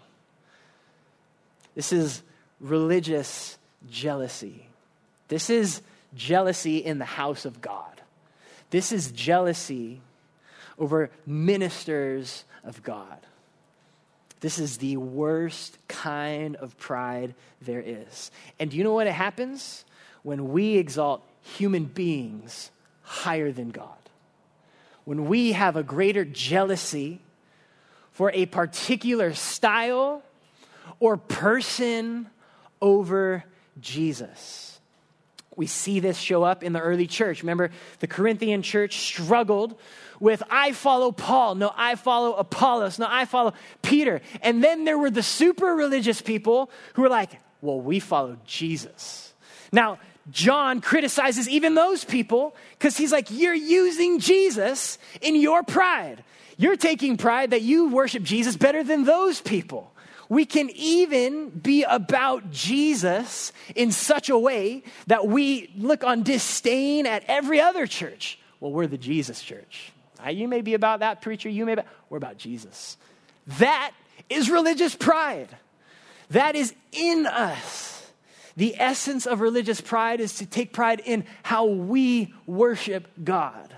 This 1.74 1.94
is 1.94 2.22
religious 2.60 3.56
jealousy. 3.90 4.66
This 5.28 5.48
is 5.48 5.80
jealousy 6.14 6.76
in 6.76 6.98
the 6.98 7.06
house 7.06 7.46
of 7.46 7.62
God. 7.62 8.02
This 8.68 8.92
is 8.92 9.10
jealousy 9.10 10.02
over 10.78 11.10
ministers 11.24 12.44
of 12.64 12.82
God. 12.82 13.18
This 14.40 14.58
is 14.58 14.78
the 14.78 14.96
worst 14.96 15.78
kind 15.88 16.56
of 16.56 16.78
pride 16.78 17.34
there 17.60 17.82
is. 17.84 18.30
And 18.58 18.70
do 18.70 18.76
you 18.76 18.84
know 18.84 18.94
what 18.94 19.06
happens? 19.06 19.84
When 20.22 20.50
we 20.50 20.76
exalt 20.76 21.22
human 21.42 21.84
beings 21.84 22.70
higher 23.02 23.52
than 23.52 23.70
God 23.70 24.00
when 25.04 25.26
we 25.26 25.52
have 25.52 25.76
a 25.76 25.82
greater 25.82 26.24
jealousy 26.24 27.20
for 28.12 28.30
a 28.32 28.46
particular 28.46 29.34
style 29.34 30.22
or 30.98 31.16
person 31.16 32.28
over 32.80 33.44
Jesus. 33.80 34.79
We 35.60 35.66
see 35.66 36.00
this 36.00 36.16
show 36.16 36.42
up 36.42 36.64
in 36.64 36.72
the 36.72 36.80
early 36.80 37.06
church. 37.06 37.42
Remember, 37.42 37.70
the 37.98 38.06
Corinthian 38.06 38.62
church 38.62 38.96
struggled 38.96 39.78
with, 40.18 40.42
I 40.48 40.72
follow 40.72 41.12
Paul, 41.12 41.56
no, 41.56 41.70
I 41.76 41.96
follow 41.96 42.32
Apollos, 42.32 42.98
no, 42.98 43.06
I 43.06 43.26
follow 43.26 43.52
Peter. 43.82 44.22
And 44.40 44.64
then 44.64 44.86
there 44.86 44.96
were 44.96 45.10
the 45.10 45.22
super 45.22 45.66
religious 45.66 46.22
people 46.22 46.70
who 46.94 47.02
were 47.02 47.10
like, 47.10 47.38
well, 47.60 47.78
we 47.78 48.00
follow 48.00 48.38
Jesus. 48.46 49.34
Now, 49.70 49.98
John 50.30 50.80
criticizes 50.80 51.46
even 51.46 51.74
those 51.74 52.06
people 52.06 52.56
because 52.78 52.96
he's 52.96 53.12
like, 53.12 53.30
You're 53.30 53.52
using 53.52 54.18
Jesus 54.18 54.96
in 55.20 55.36
your 55.36 55.62
pride. 55.62 56.24
You're 56.56 56.76
taking 56.76 57.18
pride 57.18 57.50
that 57.50 57.60
you 57.60 57.90
worship 57.90 58.22
Jesus 58.22 58.56
better 58.56 58.82
than 58.82 59.04
those 59.04 59.42
people. 59.42 59.89
We 60.30 60.46
can 60.46 60.70
even 60.70 61.50
be 61.50 61.82
about 61.82 62.52
Jesus 62.52 63.52
in 63.74 63.90
such 63.90 64.30
a 64.30 64.38
way 64.38 64.84
that 65.08 65.26
we 65.26 65.72
look 65.76 66.04
on 66.04 66.22
disdain 66.22 67.04
at 67.04 67.24
every 67.26 67.60
other 67.60 67.84
church. 67.88 68.38
Well, 68.60 68.70
we're 68.70 68.86
the 68.86 68.96
Jesus 68.96 69.42
church. 69.42 69.92
Ah, 70.20 70.28
you 70.28 70.46
may 70.46 70.60
be 70.60 70.74
about 70.74 71.00
that 71.00 71.20
preacher, 71.20 71.48
you 71.48 71.66
may 71.66 71.74
be, 71.74 71.82
we're 72.08 72.16
about 72.16 72.38
Jesus. 72.38 72.96
That 73.58 73.90
is 74.28 74.48
religious 74.48 74.94
pride. 74.94 75.48
That 76.30 76.54
is 76.54 76.74
in 76.92 77.26
us. 77.26 78.08
The 78.56 78.76
essence 78.78 79.26
of 79.26 79.40
religious 79.40 79.80
pride 79.80 80.20
is 80.20 80.34
to 80.34 80.46
take 80.46 80.72
pride 80.72 81.02
in 81.04 81.24
how 81.42 81.64
we 81.64 82.32
worship 82.46 83.08
God 83.24 83.74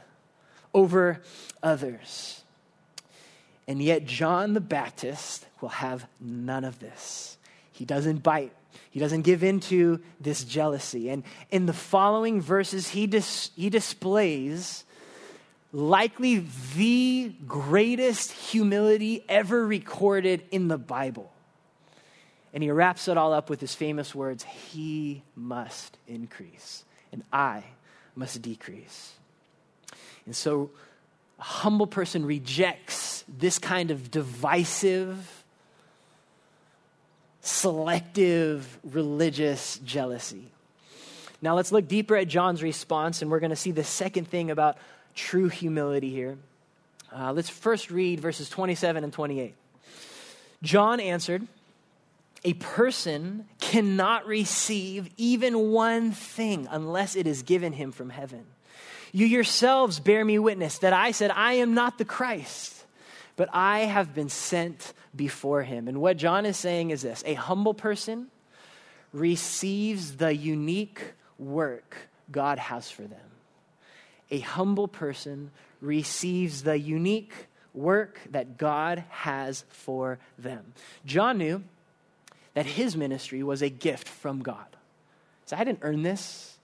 over 0.74 1.22
others. 1.62 2.42
And 3.66 3.82
yet, 3.82 4.04
John 4.04 4.52
the 4.52 4.60
Baptist 4.60 5.46
will 5.62 5.70
have 5.70 6.06
none 6.20 6.64
of 6.64 6.78
this. 6.80 7.38
He 7.72 7.84
doesn't 7.84 8.22
bite, 8.22 8.52
he 8.90 9.00
doesn't 9.00 9.22
give 9.22 9.42
into 9.42 10.00
this 10.20 10.44
jealousy. 10.44 11.08
And 11.08 11.24
in 11.50 11.66
the 11.66 11.72
following 11.72 12.40
verses, 12.40 12.88
he, 12.88 13.06
dis- 13.06 13.50
he 13.56 13.70
displays 13.70 14.84
likely 15.72 16.44
the 16.76 17.32
greatest 17.46 18.32
humility 18.32 19.24
ever 19.28 19.66
recorded 19.66 20.42
in 20.50 20.68
the 20.68 20.78
Bible. 20.78 21.32
And 22.52 22.62
he 22.62 22.70
wraps 22.70 23.08
it 23.08 23.16
all 23.16 23.32
up 23.32 23.48
with 23.48 23.60
his 23.60 23.74
famous 23.74 24.14
words 24.14 24.44
He 24.44 25.22
must 25.34 25.96
increase, 26.06 26.84
and 27.10 27.22
I 27.32 27.64
must 28.14 28.42
decrease. 28.42 29.14
And 30.26 30.36
so 30.36 30.70
a 31.38 31.42
humble 31.42 31.86
person 31.86 32.26
rejects 32.26 33.24
this 33.26 33.58
kind 33.58 33.90
of 33.90 34.10
divisive, 34.10 35.41
selective 37.42 38.78
religious 38.84 39.78
jealousy. 39.84 40.48
Now 41.42 41.56
let's 41.56 41.72
look 41.72 41.88
deeper 41.88 42.16
at 42.16 42.28
John's 42.28 42.62
response, 42.62 43.20
and 43.20 43.30
we're 43.30 43.40
going 43.40 43.50
to 43.50 43.56
see 43.56 43.72
the 43.72 43.84
second 43.84 44.28
thing 44.28 44.50
about 44.50 44.78
true 45.14 45.48
humility 45.48 46.10
here. 46.10 46.38
Uh, 47.14 47.32
let's 47.32 47.50
first 47.50 47.90
read 47.90 48.20
verses 48.20 48.48
27 48.48 49.04
and 49.04 49.12
28. 49.12 49.54
John 50.62 51.00
answered, 51.00 51.46
a 52.44 52.54
person 52.54 53.46
cannot 53.60 54.26
receive 54.26 55.10
even 55.16 55.70
one 55.70 56.12
thing 56.12 56.68
unless 56.70 57.14
it 57.16 57.26
is 57.26 57.42
given 57.42 57.72
him 57.72 57.92
from 57.92 58.10
heaven. 58.10 58.44
You 59.12 59.26
yourselves 59.26 60.00
bear 60.00 60.24
me 60.24 60.38
witness 60.38 60.78
that 60.78 60.92
I 60.92 61.10
said, 61.12 61.30
I 61.30 61.54
am 61.54 61.74
not 61.74 61.98
the 61.98 62.04
Christ, 62.04 62.84
but 63.36 63.48
I 63.52 63.80
have 63.80 64.14
been 64.14 64.28
sent 64.28 64.92
before 65.14 65.62
him. 65.62 65.88
And 65.88 66.00
what 66.00 66.16
John 66.16 66.46
is 66.46 66.56
saying 66.56 66.90
is 66.90 67.02
this 67.02 67.22
a 67.26 67.34
humble 67.34 67.74
person 67.74 68.28
receives 69.12 70.16
the 70.16 70.34
unique 70.34 71.02
work 71.38 71.96
God 72.30 72.58
has 72.58 72.90
for 72.90 73.02
them. 73.02 73.20
A 74.30 74.40
humble 74.40 74.88
person 74.88 75.50
receives 75.80 76.62
the 76.62 76.78
unique 76.78 77.34
work 77.74 78.20
that 78.30 78.56
God 78.56 79.04
has 79.10 79.64
for 79.68 80.18
them. 80.38 80.72
John 81.04 81.38
knew 81.38 81.62
that 82.54 82.66
his 82.66 82.96
ministry 82.96 83.42
was 83.42 83.62
a 83.62 83.68
gift 83.68 84.08
from 84.08 84.42
God. 84.42 84.66
So 85.46 85.56
I 85.56 85.64
didn't 85.64 85.80
earn 85.82 86.02
this. 86.02 86.58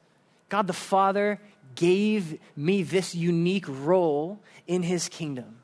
God 0.48 0.66
the 0.66 0.72
Father 0.72 1.40
gave 1.74 2.38
me 2.56 2.82
this 2.82 3.14
unique 3.14 3.66
role 3.68 4.38
in 4.66 4.82
his 4.82 5.08
kingdom. 5.08 5.57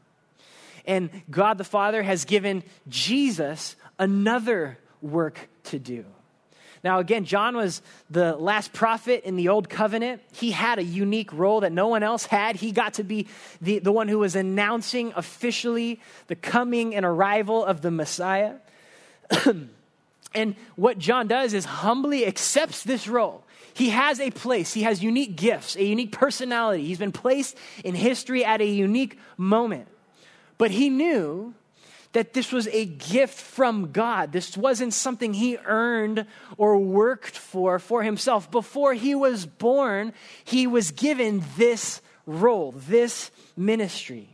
And 0.85 1.11
God 1.31 1.59
the 1.59 1.65
Father 1.65 2.03
has 2.03 2.25
given 2.25 2.63
Jesus 2.89 3.77
another 3.99 4.79
work 5.01 5.49
to 5.65 5.79
do. 5.79 6.05
Now, 6.85 6.99
again, 6.99 7.25
John 7.25 7.57
was 7.57 7.81
the 8.11 8.37
last 8.37 8.75
prophet 8.75 9.25
in 9.25 9.37
the 9.37 9.49
Old 9.49 9.71
Covenant. 9.71 10.21
He 10.33 10.51
had 10.51 10.79
a 10.79 10.85
unique 10.85 11.33
role 11.33 11.61
that 11.61 11.73
no 11.73 11.89
one 11.89 12.03
else 12.03 12.27
had. 12.27 12.57
He 12.57 12.73
got 12.73 12.95
to 12.95 13.05
be 13.05 13.27
the, 13.63 13.79
the 13.79 13.91
one 13.91 14.07
who 14.07 14.19
was 14.19 14.37
announcing 14.37 15.15
officially 15.17 15.99
the 16.27 16.37
coming 16.37 16.95
and 16.95 17.07
arrival 17.07 17.65
of 17.65 17.81
the 17.81 17.91
Messiah. 17.91 18.57
and 20.35 20.57
what 20.77 20.99
John 20.99 21.27
does 21.27 21.55
is 21.55 21.65
humbly 21.65 22.27
accepts 22.27 22.83
this 22.83 23.09
role. 23.09 23.45
He 23.73 23.89
has 23.89 24.21
a 24.21 24.31
place, 24.31 24.75
he 24.75 24.83
has 24.83 25.03
unique 25.03 25.37
gifts, 25.37 25.77
a 25.77 25.83
unique 25.83 26.13
personality. 26.13 26.85
He's 26.85 26.99
been 26.99 27.13
placed 27.13 27.57
in 27.83 27.95
history 27.95 28.45
at 28.45 28.61
a 28.61 28.67
unique 28.67 29.19
moment. 29.39 29.89
But 30.59 30.71
he 30.71 30.89
knew 30.89 31.55
that 32.13 32.33
this 32.33 32.53
was 32.53 32.69
a 32.69 32.87
gift 32.87 33.39
from 33.39 33.91
God. 33.91 34.33
This 34.33 34.57
wasn't 34.57 34.95
something 34.95 35.35
he 35.35 35.59
earned 35.67 36.27
or 36.57 36.79
worked 36.79 37.37
for 37.37 37.79
for 37.79 38.03
himself. 38.03 38.51
Before 38.51 38.95
he 38.95 39.15
was 39.15 39.47
born, 39.47 40.13
he 40.45 40.67
was 40.67 40.93
given 40.93 41.43
this 41.57 42.01
role, 42.25 42.73
this 42.73 43.31
ministry. 43.57 44.29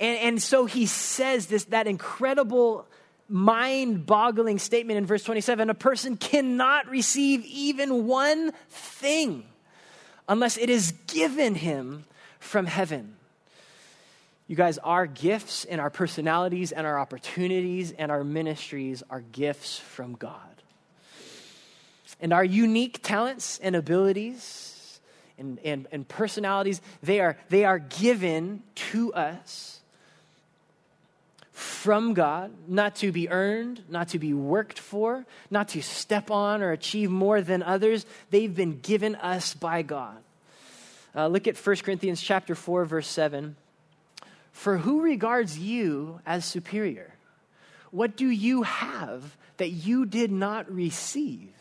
And, 0.00 0.18
and 0.18 0.42
so 0.42 0.64
he 0.64 0.86
says 0.86 1.46
this, 1.46 1.64
that 1.66 1.86
incredible, 1.86 2.86
mind 3.28 4.06
boggling 4.06 4.58
statement 4.58 4.98
in 4.98 5.06
verse 5.06 5.22
27 5.22 5.70
a 5.70 5.74
person 5.74 6.16
cannot 6.16 6.88
receive 6.88 7.44
even 7.44 8.06
one 8.06 8.52
thing 8.70 9.44
unless 10.28 10.56
it 10.56 10.70
is 10.70 10.92
given 11.06 11.54
him 11.54 12.04
from 12.38 12.66
heaven. 12.66 13.16
You 14.46 14.56
guys, 14.56 14.76
our 14.78 15.06
gifts 15.06 15.64
and 15.64 15.80
our 15.80 15.90
personalities 15.90 16.70
and 16.72 16.86
our 16.86 16.98
opportunities 16.98 17.92
and 17.92 18.10
our 18.10 18.22
ministries 18.22 19.02
are 19.08 19.22
gifts 19.32 19.78
from 19.78 20.14
God. 20.14 20.38
And 22.20 22.32
our 22.32 22.44
unique 22.44 23.02
talents 23.02 23.58
and 23.62 23.74
abilities 23.74 25.00
and, 25.38 25.58
and, 25.64 25.86
and 25.90 26.06
personalities, 26.06 26.80
they 27.02 27.20
are, 27.20 27.38
they 27.48 27.64
are 27.64 27.78
given 27.78 28.62
to 28.92 29.12
us 29.14 29.80
from 31.52 32.12
God, 32.14 32.50
not 32.68 32.96
to 32.96 33.12
be 33.12 33.30
earned, 33.30 33.82
not 33.88 34.08
to 34.08 34.18
be 34.18 34.34
worked 34.34 34.78
for, 34.78 35.24
not 35.50 35.68
to 35.68 35.82
step 35.82 36.30
on 36.30 36.62
or 36.62 36.72
achieve 36.72 37.10
more 37.10 37.40
than 37.40 37.62
others. 37.62 38.04
They've 38.30 38.54
been 38.54 38.80
given 38.80 39.14
us 39.16 39.54
by 39.54 39.82
God. 39.82 40.18
Uh, 41.14 41.28
look 41.28 41.46
at 41.46 41.56
1 41.56 41.76
Corinthians 41.76 42.20
chapter 42.20 42.54
4, 42.54 42.84
verse 42.84 43.08
7. 43.08 43.56
For 44.54 44.78
who 44.78 45.02
regards 45.02 45.58
you 45.58 46.20
as 46.24 46.44
superior? 46.44 47.12
What 47.90 48.16
do 48.16 48.30
you 48.30 48.62
have 48.62 49.36
that 49.58 49.70
you 49.70 50.06
did 50.06 50.30
not 50.32 50.72
receive? 50.72 51.52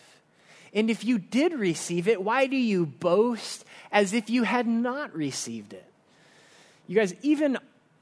And 0.73 0.89
if 0.89 1.03
you 1.03 1.17
did 1.17 1.53
receive 1.53 2.07
it, 2.07 2.23
why 2.23 2.45
do 2.45 2.55
you 2.55 2.85
boast 2.85 3.65
as 3.91 4.13
if 4.13 4.29
you 4.29 4.43
had 4.43 4.67
not 4.67 5.13
received 5.13 5.73
it? 5.73 5.91
You 6.87 6.95
guys, 6.95 7.15
even 7.23 7.57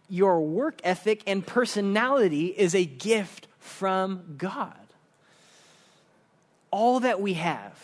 your 0.10 0.41
work 0.41 0.82
ethic 0.84 1.23
and 1.25 1.47
personality 1.47 2.47
is 2.47 2.75
a 2.75 2.86
gift 2.86 3.47
from 3.60 4.36
God. 4.38 4.75
All 6.69 6.99
that 6.99 7.21
we 7.21 7.34
have 7.36 7.82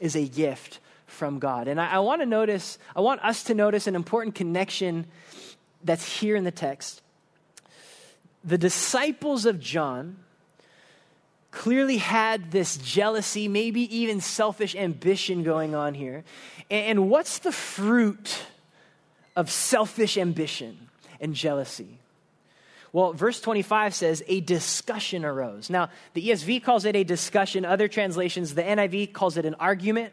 is 0.00 0.16
a 0.16 0.26
gift 0.26 0.80
from 1.06 1.38
God. 1.38 1.68
And 1.68 1.80
I, 1.80 1.92
I 1.92 1.98
want 2.00 2.20
to 2.20 2.26
notice, 2.26 2.78
I 2.94 3.00
want 3.00 3.24
us 3.24 3.44
to 3.44 3.54
notice 3.54 3.86
an 3.86 3.94
important 3.94 4.34
connection 4.34 5.06
that's 5.86 6.18
here 6.20 6.36
in 6.36 6.44
the 6.44 6.50
text. 6.50 7.02
The 8.44 8.58
disciples 8.58 9.46
of 9.46 9.58
John 9.58 10.18
clearly 11.50 11.96
had 11.96 12.50
this 12.50 12.76
jealousy, 12.76 13.48
maybe 13.48 13.96
even 13.96 14.20
selfish 14.20 14.74
ambition 14.74 15.42
going 15.42 15.74
on 15.74 15.94
here. 15.94 16.22
And 16.70 17.08
what's 17.08 17.38
the 17.38 17.52
fruit 17.52 18.42
of 19.34 19.50
selfish 19.50 20.18
ambition 20.18 20.88
and 21.20 21.34
jealousy? 21.34 21.98
Well, 22.92 23.12
verse 23.12 23.40
25 23.40 23.94
says, 23.94 24.22
a 24.26 24.40
discussion 24.40 25.24
arose. 25.24 25.68
Now, 25.68 25.90
the 26.14 26.28
ESV 26.28 26.62
calls 26.62 26.84
it 26.84 26.96
a 26.96 27.04
discussion. 27.04 27.64
Other 27.64 27.88
translations, 27.88 28.54
the 28.54 28.62
NIV 28.62 29.12
calls 29.12 29.36
it 29.36 29.44
an 29.44 29.54
argument. 29.54 30.12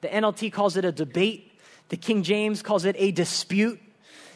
The 0.00 0.08
NLT 0.08 0.52
calls 0.52 0.76
it 0.76 0.84
a 0.84 0.92
debate. 0.92 1.52
The 1.90 1.96
King 1.96 2.22
James 2.22 2.62
calls 2.62 2.84
it 2.84 2.96
a 2.98 3.10
dispute. 3.10 3.80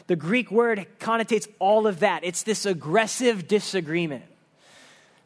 The 0.09 0.15
Greek 0.15 0.49
word 0.49 0.87
connotates 0.99 1.47
all 1.59 1.85
of 1.85 1.99
that. 1.99 2.23
It's 2.23 2.41
this 2.41 2.65
aggressive 2.65 3.47
disagreement. 3.47 4.25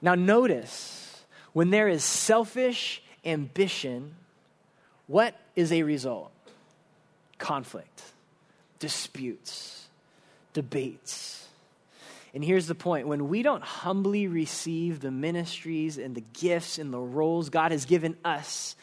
Now, 0.02 0.14
notice 0.14 1.24
when 1.54 1.70
there 1.70 1.88
is 1.88 2.04
selfish 2.04 3.02
ambition, 3.24 4.14
what 5.08 5.40
is 5.56 5.72
a 5.72 5.84
result? 5.84 6.34
Conflict, 7.38 8.02
disputes, 8.80 9.88
debates. 10.52 11.48
And 12.34 12.44
here's 12.44 12.68
the 12.68 12.76
point 12.76 13.08
when 13.08 13.30
we 13.30 13.42
don't 13.42 13.64
humbly 13.64 14.28
receive 14.28 15.00
the 15.00 15.12
ministries 15.12 15.98
and 15.98 16.14
the 16.14 16.26
gifts 16.34 16.78
and 16.78 16.92
the 16.92 17.00
roles 17.00 17.50
God 17.50 17.72
has 17.72 17.86
given 17.86 18.18
us, 18.26 18.76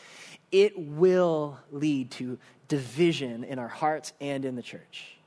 it 0.51 0.79
will 0.79 1.59
lead 1.71 2.11
to 2.13 2.39
division 2.69 3.45
in 3.45 3.59
our 3.59 3.69
hearts 3.69 4.15
and 4.19 4.47
in 4.47 4.57
the 4.57 4.63
church. 4.63 5.20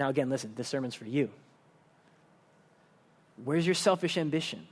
Now, 0.00 0.08
again, 0.08 0.30
listen, 0.30 0.54
this 0.56 0.66
sermon's 0.66 0.94
for 0.94 1.04
you. 1.04 1.28
Where's 3.44 3.66
your 3.66 3.74
selfish 3.74 4.16
ambition? 4.16 4.66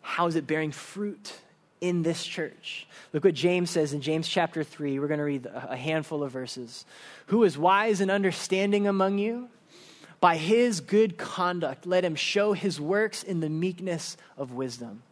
How 0.00 0.28
is 0.28 0.36
it 0.36 0.46
bearing 0.46 0.70
fruit 0.70 1.32
in 1.80 2.04
this 2.04 2.24
church? 2.24 2.86
Look 3.12 3.24
what 3.24 3.34
James 3.34 3.68
says 3.68 3.92
in 3.92 4.00
James 4.00 4.28
chapter 4.28 4.62
3. 4.62 5.00
We're 5.00 5.08
going 5.08 5.18
to 5.18 5.24
read 5.24 5.48
a 5.52 5.74
handful 5.74 6.22
of 6.22 6.30
verses. 6.30 6.84
Who 7.26 7.42
is 7.42 7.58
wise 7.58 8.00
and 8.00 8.08
understanding 8.08 8.86
among 8.86 9.18
you? 9.18 9.48
By 10.20 10.36
his 10.36 10.80
good 10.80 11.18
conduct, 11.18 11.84
let 11.84 12.04
him 12.04 12.14
show 12.14 12.52
his 12.52 12.80
works 12.80 13.24
in 13.24 13.40
the 13.40 13.50
meekness 13.50 14.16
of 14.38 14.52
wisdom. 14.52 15.02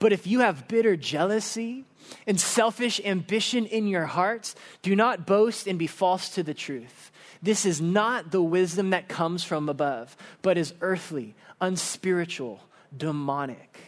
But 0.00 0.12
if 0.12 0.26
you 0.26 0.40
have 0.40 0.66
bitter 0.66 0.96
jealousy 0.96 1.84
and 2.26 2.40
selfish 2.40 3.00
ambition 3.04 3.64
in 3.66 3.86
your 3.86 4.06
hearts, 4.06 4.56
do 4.82 4.96
not 4.96 5.24
boast 5.24 5.68
and 5.68 5.78
be 5.78 5.86
false 5.86 6.30
to 6.30 6.42
the 6.42 6.52
truth. 6.52 7.12
This 7.42 7.64
is 7.64 7.80
not 7.80 8.30
the 8.30 8.42
wisdom 8.42 8.90
that 8.90 9.08
comes 9.08 9.44
from 9.44 9.68
above, 9.68 10.16
but 10.42 10.58
is 10.58 10.74
earthly, 10.80 11.34
unspiritual, 11.60 12.60
demonic. 12.96 13.78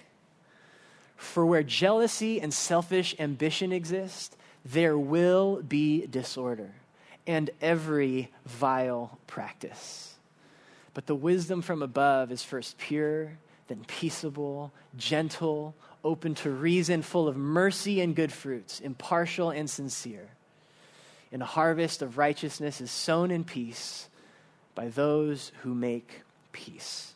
For 1.16 1.44
where 1.44 1.62
jealousy 1.62 2.40
and 2.40 2.52
selfish 2.52 3.14
ambition 3.18 3.72
exist, 3.72 4.36
there 4.64 4.96
will 4.96 5.62
be 5.62 6.06
disorder 6.06 6.72
and 7.26 7.50
every 7.60 8.30
vile 8.46 9.18
practice. 9.26 10.14
But 10.94 11.06
the 11.06 11.14
wisdom 11.14 11.62
from 11.62 11.82
above 11.82 12.32
is 12.32 12.42
first 12.42 12.78
pure, 12.78 13.38
then 13.68 13.84
peaceable, 13.86 14.72
gentle, 14.96 15.74
open 16.04 16.34
to 16.36 16.50
reason, 16.50 17.02
full 17.02 17.28
of 17.28 17.36
mercy 17.36 18.00
and 18.00 18.16
good 18.16 18.32
fruits, 18.32 18.80
impartial 18.80 19.50
and 19.50 19.68
sincere 19.70 20.30
and 21.32 21.42
a 21.42 21.46
harvest 21.46 22.02
of 22.02 22.18
righteousness 22.18 22.80
is 22.80 22.90
sown 22.90 23.30
in 23.30 23.42
peace 23.42 24.08
by 24.74 24.88
those 24.88 25.50
who 25.62 25.74
make 25.74 26.20
peace. 26.52 27.14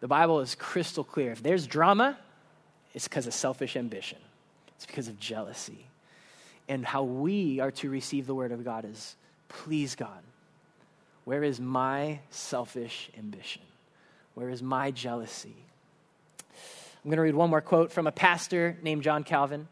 The 0.00 0.08
Bible 0.08 0.40
is 0.40 0.54
crystal 0.54 1.04
clear. 1.04 1.32
If 1.32 1.42
there's 1.42 1.66
drama, 1.66 2.18
it's 2.92 3.08
because 3.08 3.26
of 3.26 3.34
selfish 3.34 3.76
ambition, 3.76 4.18
it's 4.76 4.84
because 4.84 5.08
of 5.08 5.18
jealousy. 5.18 5.86
And 6.68 6.84
how 6.84 7.02
we 7.02 7.60
are 7.60 7.70
to 7.72 7.90
receive 7.90 8.26
the 8.26 8.34
word 8.34 8.50
of 8.52 8.64
God 8.64 8.84
is 8.84 9.16
please 9.48 9.94
God. 9.94 10.22
Where 11.24 11.42
is 11.42 11.60
my 11.60 12.20
selfish 12.30 13.10
ambition? 13.18 13.62
Where 14.34 14.48
is 14.48 14.62
my 14.62 14.90
jealousy? 14.90 15.56
I'm 17.04 17.10
going 17.10 17.16
to 17.16 17.22
read 17.22 17.34
one 17.34 17.50
more 17.50 17.60
quote 17.60 17.92
from 17.92 18.06
a 18.06 18.12
pastor 18.12 18.78
named 18.82 19.02
John 19.02 19.24
Calvin. 19.24 19.68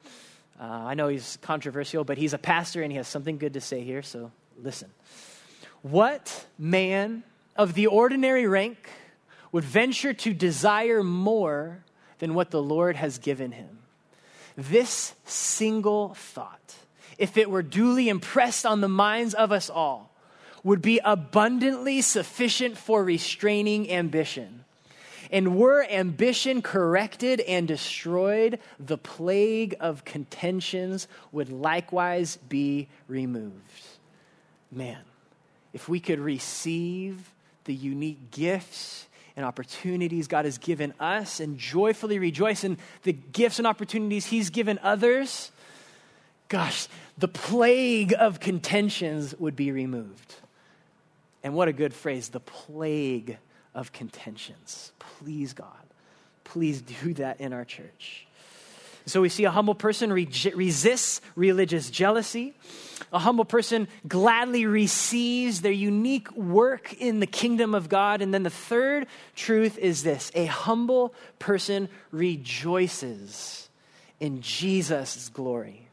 Uh, 0.63 0.85
I 0.87 0.95
know 0.95 1.09
he's 1.09 1.39
controversial, 1.43 2.05
but 2.05 2.19
he's 2.19 2.35
a 2.35 2.39
pastor 2.39 2.83
and 2.83 2.93
he 2.93 2.97
has 2.97 3.09
something 3.09 3.37
good 3.37 3.55
to 3.55 3.61
say 3.61 3.83
here, 3.83 4.01
so 4.01 4.31
listen. 4.63 4.93
What 5.83 6.47
man 6.57 7.25
of 7.57 7.75
the 7.75 7.89
ordinary 7.89 8.47
rank 8.47 8.89
would 9.51 9.65
venture 9.65 10.15
to 10.15 10.33
desire 10.33 11.03
more 11.03 11.83
than 12.21 12.35
what 12.35 12.53
the 12.53 12.63
Lord 12.63 12.95
has 12.95 13.19
given 13.19 13.51
him? 13.51 13.81
This 14.57 15.15
single 15.25 16.15
thought, 16.15 16.77
if 17.19 17.37
it 17.37 17.51
were 17.51 17.63
duly 17.63 18.09
impressed 18.09 18.65
on 18.65 18.81
the 18.81 18.89
minds 18.89 19.35
of 19.35 19.51
us 19.51 19.69
all, 19.69 20.15
would 20.63 20.81
be 20.81 21.01
abundantly 21.05 22.01
sufficient 22.03 22.79
for 22.79 23.03
restraining 23.03 23.91
ambition 23.91 24.65
and 25.33 25.57
were 25.57 25.83
ambition 25.91 26.61
corrected 26.61 27.41
and 27.41 27.67
destroyed, 27.67 28.61
the 28.79 28.99
plague 28.99 29.75
of 29.81 30.05
contentions 30.05 31.09
would 31.33 31.51
likewise 31.51 32.37
be 32.37 32.89
removed. 33.09 33.87
Man, 34.71 35.01
if 35.73 35.89
we 35.89 35.99
could 35.99 36.21
receive 36.21 37.33
the 37.65 37.75
unique 37.75 38.31
gifts 38.31 39.07
and 39.35 39.47
opportunities 39.47 40.29
God 40.29 40.45
has 40.45 40.59
given 40.59 40.93
us 41.01 41.41
and 41.41 41.57
joyfully 41.57 42.19
rejoice 42.19 42.63
in 42.63 42.77
the 43.03 43.15
gifts 43.15 43.59
and 43.59 43.67
opportunities 43.67 44.27
He's 44.27 44.51
given 44.51 44.79
others, 44.83 45.51
gosh, 46.49 46.89
the 47.17 47.29
plague 47.29 48.13
of 48.19 48.39
contentions 48.39 49.35
would 49.39 49.57
be 49.57 49.73
removed. 49.73 50.35
And 51.43 51.55
what 51.55 51.69
a 51.69 51.73
good 51.73 51.95
phrase, 51.95 52.29
the 52.29 52.41
plague 52.41 53.39
of 53.75 53.93
contentions. 53.93 54.93
Please, 54.99 55.53
God, 55.53 55.67
please 56.45 56.83
do 56.83 57.15
that 57.15 57.41
in 57.41 57.53
our 57.53 57.65
church. 57.65 58.27
So 59.07 59.21
we 59.21 59.29
see 59.29 59.45
a 59.45 59.51
humble 59.51 59.75
person 59.75 60.13
re- 60.13 60.29
resists 60.55 61.21
religious 61.35 61.91
jealousy. 61.91 62.55
A 63.13 63.19
humble 63.19 63.45
person 63.45 63.89
gladly 64.07 64.65
receives 64.65 65.61
their 65.61 65.73
unique 65.73 66.31
work 66.37 66.95
in 66.95 67.19
the 67.19 67.27
kingdom 67.27 67.75
of 67.75 67.89
God. 67.89 68.23
And 68.23 68.33
then 68.33 68.45
the 68.45 68.51
third 68.51 69.09
truth 69.35 69.77
is 69.79 70.05
this 70.05 70.31
a 70.35 70.47
humble 70.47 71.15
person 71.39 71.89
rejoices 72.13 73.69
in 74.21 74.41
Jesus' 74.41 75.29
glory. 75.31 75.89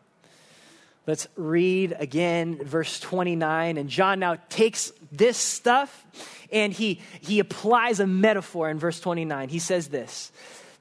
Let's 1.07 1.27
read 1.35 1.95
again 1.99 2.63
verse 2.63 2.99
29. 2.99 3.77
And 3.77 3.89
John 3.89 4.19
now 4.19 4.37
takes 4.49 4.91
this 5.11 5.37
stuff 5.37 6.05
and 6.51 6.73
he, 6.73 7.01
he 7.21 7.39
applies 7.39 7.99
a 7.99 8.07
metaphor 8.07 8.69
in 8.69 8.79
verse 8.79 8.99
29. 8.99 9.49
He 9.49 9.59
says 9.59 9.87
this 9.87 10.31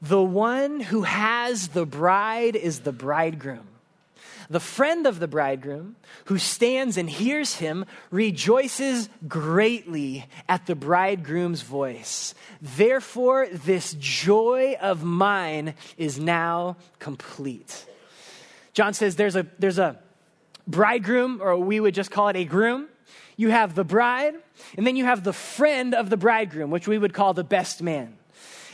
The 0.02 0.22
one 0.22 0.80
who 0.80 1.02
has 1.02 1.68
the 1.68 1.86
bride 1.86 2.56
is 2.56 2.80
the 2.80 2.92
bridegroom. 2.92 3.66
The 4.50 4.60
friend 4.60 5.06
of 5.06 5.20
the 5.20 5.28
bridegroom 5.28 5.96
who 6.26 6.38
stands 6.38 6.96
and 6.96 7.08
hears 7.08 7.56
him 7.56 7.84
rejoices 8.10 9.10
greatly 9.26 10.24
at 10.48 10.64
the 10.64 10.74
bridegroom's 10.74 11.60
voice. 11.60 12.34
Therefore, 12.62 13.46
this 13.52 13.94
joy 13.98 14.76
of 14.80 15.04
mine 15.04 15.74
is 15.98 16.18
now 16.18 16.76
complete. 16.98 17.84
John 18.72 18.94
says 18.94 19.16
there's 19.16 19.36
a, 19.36 19.46
there's 19.58 19.78
a, 19.78 19.98
bridegroom, 20.68 21.40
or 21.42 21.56
we 21.56 21.80
would 21.80 21.94
just 21.94 22.10
call 22.10 22.28
it 22.28 22.36
a 22.36 22.44
groom. 22.44 22.86
You 23.36 23.50
have 23.50 23.74
the 23.74 23.84
bride, 23.84 24.34
and 24.76 24.86
then 24.86 24.96
you 24.96 25.04
have 25.04 25.24
the 25.24 25.32
friend 25.32 25.94
of 25.94 26.10
the 26.10 26.16
bridegroom, 26.16 26.70
which 26.70 26.86
we 26.86 26.98
would 26.98 27.14
call 27.14 27.34
the 27.34 27.44
best 27.44 27.82
man. 27.82 28.14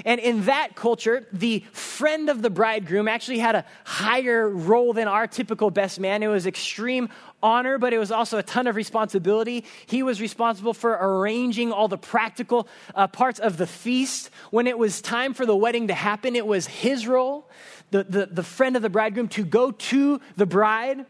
And 0.04 0.20
in 0.20 0.46
that 0.46 0.74
culture, 0.74 1.26
the 1.33 1.61
friend 1.72 2.28
of 2.28 2.42
the 2.42 2.50
bridegroom 2.50 3.07
actually 3.07 3.38
had 3.38 3.54
a 3.54 3.64
higher 3.85 4.48
role 4.48 4.92
than 4.92 5.07
our 5.07 5.26
typical 5.26 5.70
best 5.70 6.00
man. 6.00 6.22
It 6.22 6.28
was 6.28 6.46
extreme 6.46 7.11
honor, 7.42 7.78
but 7.78 7.92
it 7.92 7.98
was 7.98 8.11
also 8.11 8.38
a 8.38 8.42
ton 8.42 8.66
of 8.66 8.74
responsibility. 8.74 9.64
He 9.87 10.02
was 10.02 10.20
responsible 10.20 10.74
for 10.74 10.98
arranging 11.00 11.72
all 11.72 11.88
the 11.88 11.98
practical 11.98 12.66
uh, 12.94 13.07
parts 13.07 13.38
of 13.38 13.57
the 13.57 13.66
feast. 13.66 14.30
When 14.50 14.66
it 14.66 14.78
was 14.78 15.00
time 15.00 15.35
for 15.35 15.46
the 15.46 15.54
wedding 15.54 15.88
to 15.88 15.94
happen, 15.94 16.35
it 16.35 16.46
was 16.46 16.66
his 16.66 17.07
role, 17.07 17.48
the, 17.94 18.02
the, 18.02 18.26
the 18.26 18.42
friend 18.42 18.74
of 18.74 18.83
the 18.83 18.90
bridegroom, 18.90 19.28
to 19.28 19.44
go 19.44 19.70
to 19.70 20.20
the 20.37 20.46
bride 20.46 21.07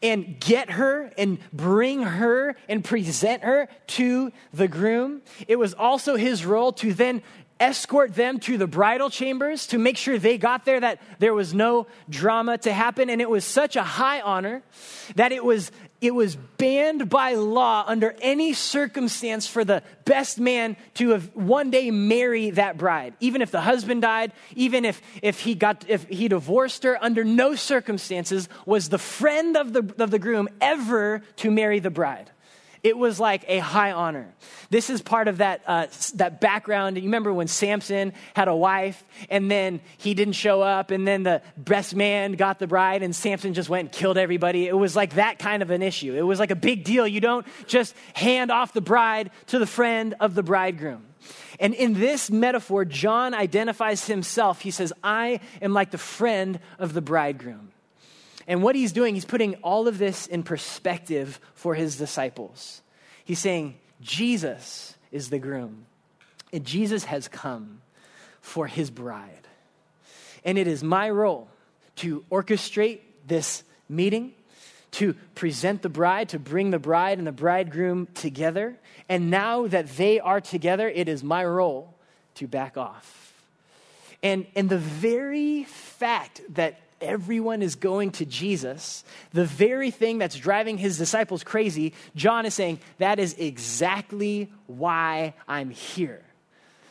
and 0.00 0.38
get 0.38 0.70
her 0.70 1.12
and 1.18 1.38
bring 1.52 2.04
her 2.04 2.54
and 2.68 2.84
present 2.84 3.42
her 3.42 3.68
to 3.88 4.30
the 4.54 4.68
groom. 4.68 5.22
It 5.48 5.56
was 5.56 5.74
also 5.74 6.14
his 6.14 6.46
role 6.46 6.72
to 6.74 6.94
then 6.94 7.22
escort 7.58 8.14
them 8.14 8.38
to 8.40 8.56
the 8.56 8.68
bridal 8.68 9.10
chambers 9.10 9.66
to 9.68 9.78
make 9.78 9.96
sure 9.96 10.16
they 10.16 10.38
got 10.38 10.64
there, 10.64 10.78
that 10.78 11.00
there 11.18 11.34
was 11.34 11.52
no 11.54 11.88
drama 12.08 12.56
to 12.58 12.72
happen. 12.72 13.10
And 13.10 13.20
it 13.20 13.28
was 13.28 13.44
such 13.44 13.74
a 13.74 13.82
high 13.82 14.20
honor 14.20 14.62
that 15.16 15.32
it 15.32 15.44
was, 15.44 15.72
it 16.02 16.12
was 16.12 16.34
banned 16.34 17.08
by 17.08 17.34
law 17.34 17.84
under 17.86 18.14
any 18.20 18.52
circumstance 18.52 19.46
for 19.46 19.64
the 19.64 19.84
best 20.04 20.38
man 20.38 20.76
to 20.94 21.10
have 21.10 21.34
one 21.34 21.70
day 21.70 21.92
marry 21.92 22.50
that 22.50 22.76
bride. 22.76 23.14
Even 23.20 23.40
if 23.40 23.52
the 23.52 23.60
husband 23.60 24.02
died, 24.02 24.32
even 24.56 24.84
if, 24.84 25.00
if, 25.22 25.38
he, 25.38 25.54
got, 25.54 25.84
if 25.88 26.08
he 26.08 26.26
divorced 26.26 26.82
her, 26.82 27.02
under 27.02 27.22
no 27.22 27.54
circumstances 27.54 28.48
was 28.66 28.88
the 28.88 28.98
friend 28.98 29.56
of 29.56 29.72
the, 29.72 29.94
of 30.02 30.10
the 30.10 30.18
groom 30.18 30.48
ever 30.60 31.22
to 31.36 31.52
marry 31.52 31.78
the 31.78 31.90
bride. 31.90 32.30
It 32.82 32.98
was 32.98 33.20
like 33.20 33.44
a 33.46 33.58
high 33.58 33.92
honor. 33.92 34.34
This 34.68 34.90
is 34.90 35.02
part 35.02 35.28
of 35.28 35.38
that, 35.38 35.62
uh, 35.68 35.86
that 36.14 36.40
background. 36.40 36.96
You 36.96 37.04
remember 37.04 37.32
when 37.32 37.46
Samson 37.46 38.12
had 38.34 38.48
a 38.48 38.56
wife 38.56 39.04
and 39.30 39.48
then 39.48 39.80
he 39.98 40.14
didn't 40.14 40.34
show 40.34 40.62
up 40.62 40.90
and 40.90 41.06
then 41.06 41.22
the 41.22 41.42
best 41.56 41.94
man 41.94 42.32
got 42.32 42.58
the 42.58 42.66
bride 42.66 43.04
and 43.04 43.14
Samson 43.14 43.54
just 43.54 43.68
went 43.68 43.86
and 43.86 43.92
killed 43.92 44.18
everybody? 44.18 44.66
It 44.66 44.76
was 44.76 44.96
like 44.96 45.14
that 45.14 45.38
kind 45.38 45.62
of 45.62 45.70
an 45.70 45.80
issue. 45.80 46.16
It 46.16 46.22
was 46.22 46.40
like 46.40 46.50
a 46.50 46.56
big 46.56 46.82
deal. 46.82 47.06
You 47.06 47.20
don't 47.20 47.46
just 47.68 47.94
hand 48.14 48.50
off 48.50 48.72
the 48.72 48.80
bride 48.80 49.30
to 49.48 49.60
the 49.60 49.66
friend 49.66 50.14
of 50.18 50.34
the 50.34 50.42
bridegroom. 50.42 51.06
And 51.60 51.74
in 51.74 51.94
this 51.94 52.32
metaphor, 52.32 52.84
John 52.84 53.32
identifies 53.32 54.06
himself. 54.06 54.60
He 54.60 54.72
says, 54.72 54.92
I 55.04 55.38
am 55.60 55.72
like 55.72 55.92
the 55.92 55.98
friend 55.98 56.58
of 56.80 56.94
the 56.94 57.02
bridegroom. 57.02 57.70
And 58.46 58.62
what 58.62 58.74
he's 58.74 58.92
doing, 58.92 59.14
he's 59.14 59.24
putting 59.24 59.54
all 59.56 59.88
of 59.88 59.98
this 59.98 60.26
in 60.26 60.42
perspective 60.42 61.40
for 61.54 61.74
his 61.74 61.96
disciples. 61.96 62.82
He's 63.24 63.38
saying, 63.38 63.76
Jesus 64.00 64.96
is 65.10 65.30
the 65.30 65.38
groom, 65.38 65.86
and 66.52 66.64
Jesus 66.64 67.04
has 67.04 67.28
come 67.28 67.82
for 68.40 68.66
his 68.66 68.90
bride. 68.90 69.46
And 70.44 70.58
it 70.58 70.66
is 70.66 70.82
my 70.82 71.08
role 71.08 71.48
to 71.96 72.24
orchestrate 72.30 73.00
this 73.26 73.62
meeting, 73.88 74.34
to 74.92 75.14
present 75.34 75.82
the 75.82 75.88
bride, 75.88 76.30
to 76.30 76.38
bring 76.38 76.70
the 76.70 76.78
bride 76.78 77.18
and 77.18 77.26
the 77.26 77.32
bridegroom 77.32 78.08
together. 78.14 78.76
And 79.08 79.30
now 79.30 79.66
that 79.68 79.96
they 79.96 80.18
are 80.20 80.40
together, 80.40 80.88
it 80.88 81.08
is 81.08 81.22
my 81.22 81.44
role 81.44 81.94
to 82.34 82.48
back 82.48 82.76
off. 82.76 83.32
And, 84.22 84.46
and 84.54 84.68
the 84.68 84.78
very 84.78 85.64
fact 85.64 86.40
that 86.50 86.80
everyone 87.02 87.62
is 87.62 87.74
going 87.74 88.12
to 88.12 88.24
Jesus, 88.24 89.04
the 89.32 89.44
very 89.44 89.90
thing 89.90 90.18
that's 90.18 90.36
driving 90.36 90.78
his 90.78 90.96
disciples 90.96 91.44
crazy, 91.44 91.92
John 92.14 92.46
is 92.46 92.54
saying, 92.54 92.80
that 92.98 93.18
is 93.18 93.34
exactly 93.34 94.50
why 94.66 95.34
I'm 95.46 95.70
here. 95.70 96.22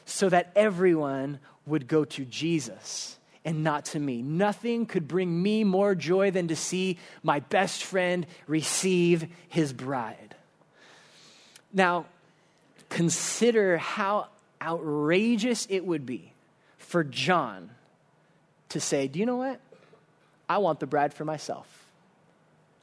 So 0.06 0.30
that 0.30 0.52
everyone 0.56 1.40
would 1.66 1.88
go 1.88 2.06
to 2.06 2.26
Jesus 2.26 3.18
and 3.44 3.64
not 3.64 3.86
to 3.86 4.00
me. 4.00 4.22
Nothing 4.22 4.86
could 4.86 5.08
bring 5.08 5.42
me 5.42 5.64
more 5.64 5.96
joy 5.96 6.32
than 6.32 6.50
to 6.50 6.56
see 6.56 7.00
my 7.24 7.40
best 7.40 7.84
friend 7.84 8.28
receive 8.48 9.28
his 9.50 9.74
bride. 9.74 10.36
Now, 11.74 12.06
consider 12.90 13.78
how 13.78 14.28
outrageous 14.62 15.66
it 15.70 15.86
would 15.86 16.06
be 16.06 16.34
for 16.78 17.04
John 17.04 17.72
to 18.70 18.80
say, 18.80 19.08
Do 19.08 19.20
you 19.20 19.26
know 19.26 19.38
what? 19.38 19.60
I 20.52 20.58
want 20.58 20.82
the 20.82 20.86
bride 20.86 21.14
for 21.14 21.24
myself. 21.24 21.66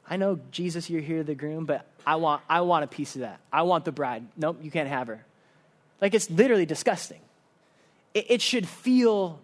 I 0.09 0.17
know, 0.17 0.41
Jesus, 0.51 0.89
you're 0.89 1.03
here, 1.03 1.23
the 1.23 1.35
groom, 1.35 1.67
but 1.67 1.85
I 2.07 2.17
want, 2.17 2.41
I 2.49 2.63
want 2.63 2.83
a 2.85 2.87
piece 2.87 3.15
of 3.15 3.21
that. 3.21 3.41
I 3.53 3.61
want 3.63 3.85
the 3.85 3.93
bride. 3.93 4.25
Nope, 4.39 4.61
you 4.63 4.71
can't 4.71 4.89
have 4.89 5.09
her. 5.09 5.23
Like, 6.01 6.15
it's 6.15 6.31
literally 6.31 6.65
disgusting. 6.65 7.21
It, 8.15 8.31
it 8.31 8.41
should 8.41 8.67
feel 8.67 9.39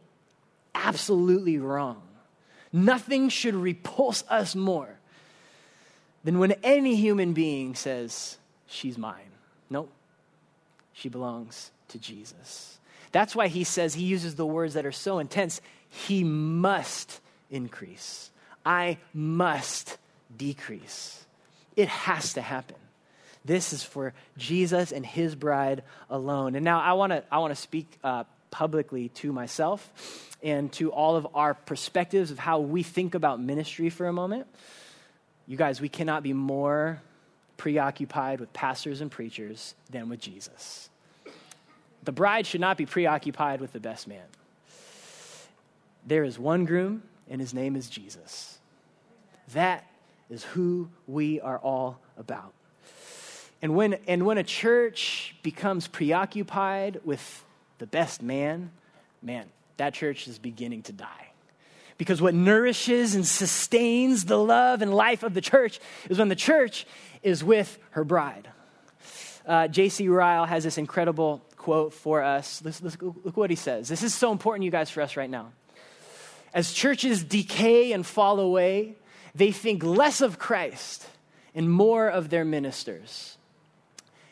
absolutely 0.75 1.59
wrong. 1.59 2.01
Nothing 2.73 3.29
should 3.29 3.55
repulse 3.55 4.25
us 4.31 4.57
more 4.57 4.97
than 6.25 6.39
when 6.39 6.53
any 6.63 6.97
human 6.97 7.35
being 7.35 7.75
says, 7.75 8.39
She's 8.67 8.97
mine. 8.97 9.33
Nope, 9.69 9.93
she 10.95 11.11
belongs 11.11 11.73
to 11.89 11.99
Jesus. 11.99 12.79
That's 13.13 13.37
why 13.37 13.49
he 13.49 13.65
says, 13.65 13.93
he 13.93 14.05
uses 14.05 14.35
the 14.35 14.47
words 14.47 14.73
that 14.75 14.87
are 14.87 14.93
so 14.93 15.19
intense, 15.19 15.61
he 15.91 16.25
must 16.25 17.21
increase. 17.55 18.31
I 18.67 18.99
must 19.13 19.97
decrease. 20.37 21.25
It 21.77 21.89
has 21.89 22.35
to 22.35 22.43
happen. 22.43 22.77
This 23.45 23.73
is 23.73 23.83
for 23.83 24.15
Jesus 24.39 24.91
and 24.91 25.05
his 25.05 25.35
bride 25.35 25.83
alone. 26.09 26.55
And 26.55 26.65
now 26.65 26.81
I 26.81 26.95
want 26.95 27.13
to 27.13 27.23
I 27.31 27.39
want 27.39 27.53
to 27.53 27.61
speak 27.61 27.99
uh, 28.03 28.25
publicly 28.51 29.11
to 29.11 29.33
myself 29.33 29.91
and 30.43 30.73
to 30.73 30.91
all 30.91 31.17
of 31.17 31.27
our 31.35 31.55
perspectives 31.55 32.31
of 32.31 32.39
how 32.39 32.61
we 32.61 32.83
think 32.83 33.15
about 33.15 33.41
ministry 33.41 33.91
for 33.91 34.07
a 34.07 34.13
moment. 34.13 34.47
You 35.47 35.57
guys, 35.57 35.81
we 35.81 35.89
cannot 35.89 36.23
be 36.23 36.33
more 36.33 37.03
preoccupied 37.57 38.41
with 38.41 38.53
pastors 38.53 39.01
and 39.01 39.11
preachers 39.11 39.75
than 39.91 40.09
with 40.09 40.21
Jesus. 40.21 40.89
The 42.05 42.13
bride 42.13 42.47
should 42.47 42.61
not 42.61 42.77
be 42.77 42.87
preoccupied 42.87 43.61
with 43.61 43.73
the 43.73 43.81
best 43.81 44.09
man. 44.09 44.25
There 46.07 46.25
is 46.25 46.39
one 46.39 46.65
groom 46.65 47.03
and 47.29 47.41
his 47.41 47.55
name 47.55 47.77
is 47.77 47.89
Jesus. 47.89 48.59
That 49.53 49.87
is 50.31 50.45
who 50.45 50.89
we 51.07 51.41
are 51.41 51.59
all 51.59 52.01
about. 52.19 52.53
And 53.63 53.75
when, 53.75 53.95
and 54.07 54.27
when 54.27 54.39
a 54.39 54.43
church 54.43 55.35
becomes 55.43 55.89
preoccupied 55.89 57.01
with 57.05 57.45
the 57.79 57.87
best 57.87 58.23
man, 58.23 58.71
man, 59.23 59.47
that 59.79 59.95
church 59.95 60.29
is 60.29 60.39
beginning 60.39 60.83
to 60.83 60.93
die. 60.93 61.29
Because 61.97 62.21
what 62.21 62.35
nourishes 62.35 63.15
and 63.15 63.27
sustains 63.27 64.25
the 64.25 64.37
love 64.37 64.83
and 64.83 64.93
life 64.93 65.23
of 65.23 65.33
the 65.33 65.41
church 65.41 65.81
is 66.11 66.19
when 66.19 66.29
the 66.29 66.35
church 66.35 66.87
is 67.23 67.45
with 67.45 67.79
her 67.91 68.05
bride. 68.05 68.49
Uh, 69.47 69.69
J.C. 69.69 70.09
Ryle 70.09 70.47
has 70.47 70.65
this 70.65 70.79
incredible 70.79 71.43
quote 71.57 71.95
for 71.95 72.23
us. 72.23 72.63
look 72.63 73.37
what 73.37 73.51
he 73.51 73.57
says. 73.57 73.89
This 73.89 74.03
is 74.03 74.15
so 74.15 74.33
important, 74.33 74.65
you 74.65 74.71
guys, 74.71 74.91
for 74.91 75.01
us 75.03 75.17
right 75.17 75.31
now. 75.31 75.53
As 76.55 76.73
churches 76.73 77.25
decay 77.25 77.93
and 77.93 78.07
fall 78.07 78.39
away, 78.39 78.95
they 79.35 79.51
think 79.51 79.83
less 79.83 80.21
of 80.21 80.39
Christ 80.39 81.05
and 81.53 81.69
more 81.69 82.09
of 82.09 82.31
their 82.31 82.45
ministers. 82.45 83.37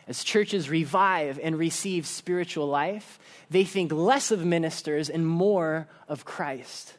As 0.06 0.22
churches 0.22 0.70
revive 0.70 1.40
and 1.42 1.58
receive 1.58 2.06
spiritual 2.06 2.68
life, 2.68 3.18
they 3.50 3.64
think 3.64 3.92
less 3.92 4.30
of 4.30 4.44
ministers 4.44 5.10
and 5.10 5.26
more 5.26 5.88
of 6.08 6.24
Christ. 6.24 6.94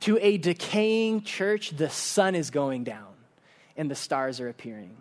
To 0.00 0.18
a 0.20 0.38
decaying 0.38 1.22
church, 1.22 1.70
the 1.76 1.90
sun 1.90 2.34
is 2.36 2.50
going 2.50 2.84
down 2.84 3.14
and 3.76 3.90
the 3.90 3.96
stars 3.96 4.40
are 4.40 4.48
appearing. 4.48 4.96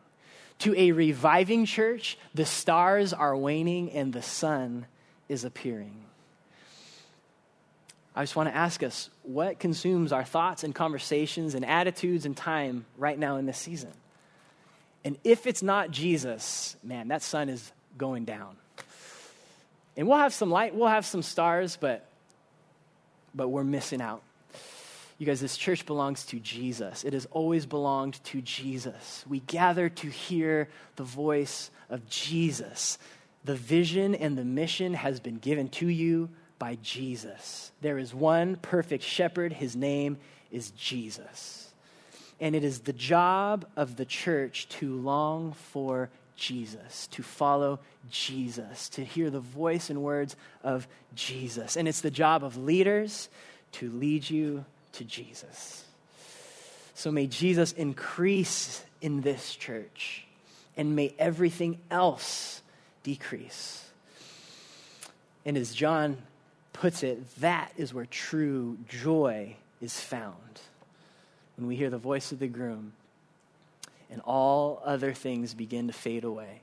To 0.59 0.75
a 0.75 0.91
reviving 0.91 1.65
church, 1.65 2.17
the 2.33 2.45
stars 2.45 3.13
are 3.13 3.35
waning 3.35 3.91
and 3.91 4.13
the 4.13 4.21
sun 4.21 4.85
is 5.27 5.43
appearing. 5.43 6.05
I 8.15 8.23
just 8.23 8.35
want 8.35 8.49
to 8.49 8.55
ask 8.55 8.83
us 8.83 9.09
what 9.23 9.59
consumes 9.59 10.11
our 10.11 10.23
thoughts 10.23 10.63
and 10.63 10.75
conversations 10.75 11.55
and 11.55 11.65
attitudes 11.65 12.25
and 12.25 12.35
time 12.35 12.85
right 12.97 13.17
now 13.17 13.37
in 13.37 13.45
this 13.45 13.57
season? 13.57 13.91
And 15.03 15.17
if 15.23 15.47
it's 15.47 15.63
not 15.63 15.91
Jesus, 15.91 16.75
man, 16.83 17.07
that 17.07 17.21
sun 17.21 17.49
is 17.49 17.71
going 17.97 18.25
down. 18.25 18.57
And 19.97 20.07
we'll 20.07 20.17
have 20.17 20.33
some 20.33 20.51
light, 20.51 20.75
we'll 20.75 20.87
have 20.87 21.05
some 21.05 21.21
stars, 21.21 21.77
but 21.79 22.05
but 23.33 23.47
we're 23.47 23.63
missing 23.63 24.01
out. 24.01 24.21
You 25.17 25.25
guys, 25.25 25.39
this 25.39 25.55
church 25.55 25.85
belongs 25.85 26.25
to 26.25 26.39
Jesus. 26.39 27.03
It 27.03 27.13
has 27.13 27.27
always 27.31 27.65
belonged 27.65 28.21
to 28.25 28.41
Jesus. 28.41 29.23
We 29.29 29.39
gather 29.41 29.87
to 29.87 30.07
hear 30.07 30.67
the 30.95 31.03
voice 31.03 31.69
of 31.89 32.09
Jesus. 32.09 32.97
The 33.45 33.55
vision 33.55 34.15
and 34.15 34.37
the 34.37 34.43
mission 34.43 34.95
has 34.95 35.19
been 35.19 35.37
given 35.37 35.69
to 35.69 35.87
you 35.87 36.29
by 36.61 36.77
Jesus. 36.83 37.71
There 37.81 37.97
is 37.97 38.13
one 38.13 38.55
perfect 38.55 39.03
shepherd. 39.03 39.51
His 39.51 39.75
name 39.75 40.17
is 40.51 40.69
Jesus. 40.77 41.73
And 42.39 42.55
it 42.55 42.63
is 42.63 42.81
the 42.81 42.93
job 42.93 43.65
of 43.75 43.95
the 43.95 44.05
church 44.05 44.69
to 44.69 44.95
long 44.95 45.53
for 45.53 46.11
Jesus, 46.35 47.07
to 47.07 47.23
follow 47.23 47.79
Jesus, 48.11 48.89
to 48.89 49.03
hear 49.03 49.31
the 49.31 49.39
voice 49.39 49.89
and 49.89 50.03
words 50.03 50.35
of 50.63 50.87
Jesus. 51.15 51.77
And 51.77 51.87
it's 51.87 52.01
the 52.01 52.11
job 52.11 52.43
of 52.43 52.57
leaders 52.57 53.27
to 53.73 53.89
lead 53.89 54.29
you 54.29 54.63
to 54.93 55.03
Jesus. 55.03 55.83
So 56.93 57.11
may 57.11 57.25
Jesus 57.25 57.71
increase 57.71 58.83
in 59.01 59.21
this 59.21 59.55
church, 59.55 60.27
and 60.77 60.95
may 60.95 61.15
everything 61.17 61.79
else 61.89 62.61
decrease. 63.01 63.83
And 65.43 65.57
as 65.57 65.73
John 65.73 66.17
puts 66.73 67.03
it, 67.03 67.35
that 67.41 67.71
is 67.77 67.93
where 67.93 68.05
true 68.05 68.77
joy 68.87 69.55
is 69.81 69.99
found. 69.99 70.35
When 71.57 71.67
we 71.67 71.75
hear 71.75 71.89
the 71.89 71.97
voice 71.97 72.31
of 72.31 72.39
the 72.39 72.47
groom 72.47 72.93
and 74.09 74.21
all 74.21 74.81
other 74.85 75.13
things 75.13 75.53
begin 75.53 75.87
to 75.87 75.93
fade 75.93 76.23
away, 76.23 76.61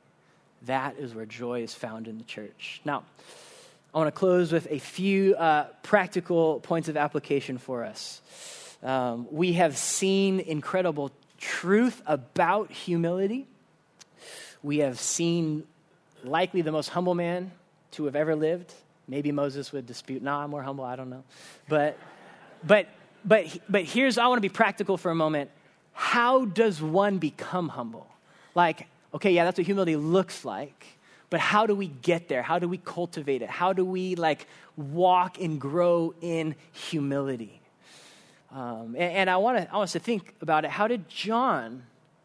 that 0.63 0.97
is 0.99 1.15
where 1.15 1.27
joy 1.27 1.63
is 1.63 1.75
found 1.75 2.09
in 2.09 2.19
the 2.19 2.25
church. 2.25 2.81
Now, 2.85 3.05
I 3.95 3.99
want 3.99 4.09
to 4.09 4.19
close 4.19 4.53
with 4.53 4.67
a 4.71 4.79
few 4.79 5.35
uh, 5.37 5.65
practical 5.83 6.61
points 6.61 6.89
of 6.89 6.97
application 6.97 7.59
for 7.59 7.85
us. 7.85 8.21
Um, 8.83 9.27
we 9.31 9.55
have 9.55 9.77
seen 9.77 10.41
incredible 10.41 11.11
truth 11.39 12.03
about 12.07 12.71
humility. 12.71 13.47
We 14.63 14.79
have 14.79 14.99
seen 14.99 15.65
likely 16.25 16.63
the 16.63 16.73
most 16.73 16.89
humble 16.91 17.15
man 17.15 17.53
to 17.93 18.05
have 18.07 18.17
ever 18.17 18.35
lived 18.35 18.75
Maybe 19.09 19.33
Moses 19.33 19.73
would 19.73 19.87
dispute, 19.87 20.23
no, 20.23 20.35
I'm 20.35 20.51
more 20.51 20.63
humble, 20.63 20.85
I 20.85 20.95
don't 20.95 21.09
know. 21.09 21.25
But, 21.69 21.99
but, 22.65 22.89
but, 23.25 23.59
but 23.69 23.85
here's, 23.85 24.19
I 24.19 24.27
want 24.27 24.37
to 24.37 24.43
be 24.43 24.51
practical 24.51 24.99
for 24.99 25.11
a 25.11 25.15
moment. 25.15 25.51
How 25.95 26.45
does 26.45 26.83
one 26.83 27.19
become 27.19 27.71
humble? 27.71 28.07
Like, 28.55 28.87
okay, 29.15 29.33
yeah, 29.33 29.45
that's 29.45 29.59
what 29.59 29.67
humility 29.67 29.97
looks 29.97 30.45
like, 30.45 30.87
but 31.31 31.41
how 31.41 31.67
do 31.67 31.75
we 31.75 31.89
get 31.89 32.29
there? 32.29 32.43
How 32.43 32.59
do 32.59 32.69
we 32.69 32.79
cultivate 32.79 33.43
it? 33.43 33.49
How 33.51 33.73
do 33.73 33.85
we 33.85 34.15
like 34.15 34.47
walk 34.77 35.41
and 35.41 35.61
grow 35.61 36.15
in 36.21 36.55
humility? 36.73 37.61
Um, 38.51 38.95
and, 38.97 39.13
and, 39.13 39.31
I 39.31 39.37
want 39.37 39.59
to 39.59 39.71
I 39.71 39.77
want 39.77 39.85
us 39.85 39.93
to 39.93 39.99
think 39.99 40.35
about 40.41 40.65
it. 40.65 40.71
How 40.71 40.89
did 40.89 41.07
John 41.09 41.83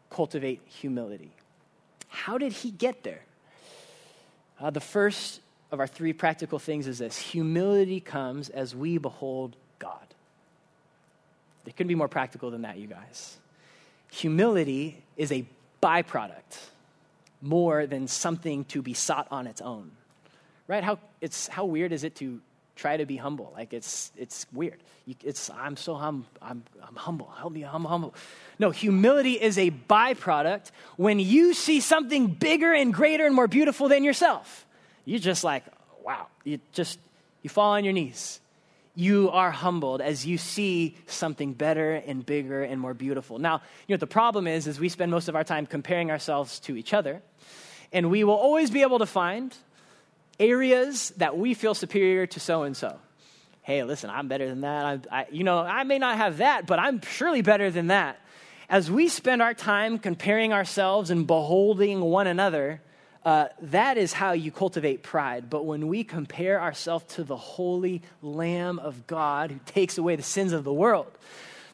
cultivate 0.08 0.62
humility? 0.64 1.32
How 2.08 2.38
did 2.38 2.52
he 2.52 2.70
get 2.70 3.02
there? 3.02 3.20
Uh, 4.58 4.70
the 4.70 4.80
first 4.80 5.40
of 5.74 5.80
our 5.80 5.86
three 5.86 6.14
practical 6.14 6.58
things 6.58 6.86
is 6.86 6.98
this 6.98 7.18
humility 7.18 8.00
comes 8.00 8.48
as 8.48 8.74
we 8.74 8.96
behold 8.96 9.56
God. 9.78 10.06
It 11.66 11.76
couldn't 11.76 11.88
be 11.88 11.94
more 11.94 12.08
practical 12.08 12.50
than 12.50 12.62
that, 12.62 12.78
you 12.78 12.86
guys. 12.86 13.36
Humility 14.12 15.02
is 15.16 15.32
a 15.32 15.44
byproduct 15.82 16.58
more 17.42 17.86
than 17.86 18.08
something 18.08 18.64
to 18.66 18.80
be 18.80 18.94
sought 18.94 19.26
on 19.30 19.46
its 19.46 19.60
own. 19.60 19.90
Right? 20.66 20.82
How, 20.82 20.98
it's, 21.20 21.48
how 21.48 21.66
weird 21.66 21.92
is 21.92 22.04
it 22.04 22.14
to 22.16 22.40
try 22.76 22.96
to 22.96 23.04
be 23.04 23.16
humble? 23.16 23.52
Like, 23.54 23.74
it's, 23.74 24.12
it's 24.16 24.46
weird. 24.52 24.78
You, 25.04 25.14
it's, 25.22 25.50
I'm 25.50 25.76
so 25.76 25.94
hum, 25.94 26.26
I'm, 26.40 26.62
I'm 26.86 26.96
humble. 26.96 27.30
Help 27.36 27.52
me, 27.52 27.64
I'm 27.64 27.84
humble. 27.84 28.14
No, 28.58 28.70
humility 28.70 29.32
is 29.32 29.58
a 29.58 29.70
byproduct 29.70 30.70
when 30.96 31.18
you 31.18 31.52
see 31.52 31.80
something 31.80 32.28
bigger 32.28 32.72
and 32.72 32.94
greater 32.94 33.26
and 33.26 33.34
more 33.34 33.48
beautiful 33.48 33.88
than 33.88 34.04
yourself 34.04 34.64
you 35.04 35.18
just 35.18 35.44
like, 35.44 35.64
wow, 36.04 36.26
you 36.44 36.60
just, 36.72 36.98
you 37.42 37.50
fall 37.50 37.72
on 37.72 37.84
your 37.84 37.92
knees. 37.92 38.40
You 38.96 39.30
are 39.30 39.50
humbled 39.50 40.00
as 40.00 40.24
you 40.24 40.38
see 40.38 40.96
something 41.06 41.52
better 41.52 41.94
and 41.94 42.24
bigger 42.24 42.62
and 42.62 42.80
more 42.80 42.94
beautiful. 42.94 43.38
Now, 43.38 43.62
you 43.88 43.94
know, 43.94 43.98
the 43.98 44.06
problem 44.06 44.46
is, 44.46 44.66
is 44.66 44.78
we 44.78 44.88
spend 44.88 45.10
most 45.10 45.28
of 45.28 45.34
our 45.34 45.42
time 45.42 45.66
comparing 45.66 46.10
ourselves 46.10 46.60
to 46.60 46.76
each 46.76 46.94
other, 46.94 47.20
and 47.92 48.10
we 48.10 48.22
will 48.22 48.34
always 48.34 48.70
be 48.70 48.82
able 48.82 49.00
to 49.00 49.06
find 49.06 49.54
areas 50.38 51.10
that 51.16 51.36
we 51.36 51.54
feel 51.54 51.74
superior 51.74 52.26
to 52.28 52.40
so 52.40 52.62
and 52.62 52.76
so. 52.76 52.98
Hey, 53.62 53.82
listen, 53.82 54.10
I'm 54.10 54.28
better 54.28 54.48
than 54.48 54.60
that. 54.60 54.84
I, 55.10 55.20
I, 55.20 55.26
you 55.30 55.42
know, 55.42 55.58
I 55.58 55.84
may 55.84 55.98
not 55.98 56.18
have 56.18 56.36
that, 56.38 56.66
but 56.66 56.78
I'm 56.78 57.00
surely 57.00 57.42
better 57.42 57.70
than 57.70 57.88
that. 57.88 58.20
As 58.68 58.90
we 58.90 59.08
spend 59.08 59.42
our 59.42 59.54
time 59.54 59.98
comparing 59.98 60.52
ourselves 60.52 61.10
and 61.10 61.26
beholding 61.26 62.00
one 62.00 62.26
another, 62.26 62.80
uh, 63.24 63.48
that 63.62 63.96
is 63.96 64.12
how 64.12 64.32
you 64.32 64.50
cultivate 64.50 65.02
pride. 65.02 65.48
But 65.48 65.64
when 65.64 65.88
we 65.88 66.04
compare 66.04 66.60
ourselves 66.60 67.06
to 67.14 67.24
the 67.24 67.36
holy 67.36 68.02
Lamb 68.20 68.78
of 68.78 69.06
God 69.06 69.50
who 69.50 69.60
takes 69.64 69.96
away 69.96 70.16
the 70.16 70.22
sins 70.22 70.52
of 70.52 70.64
the 70.64 70.72
world, 70.72 71.10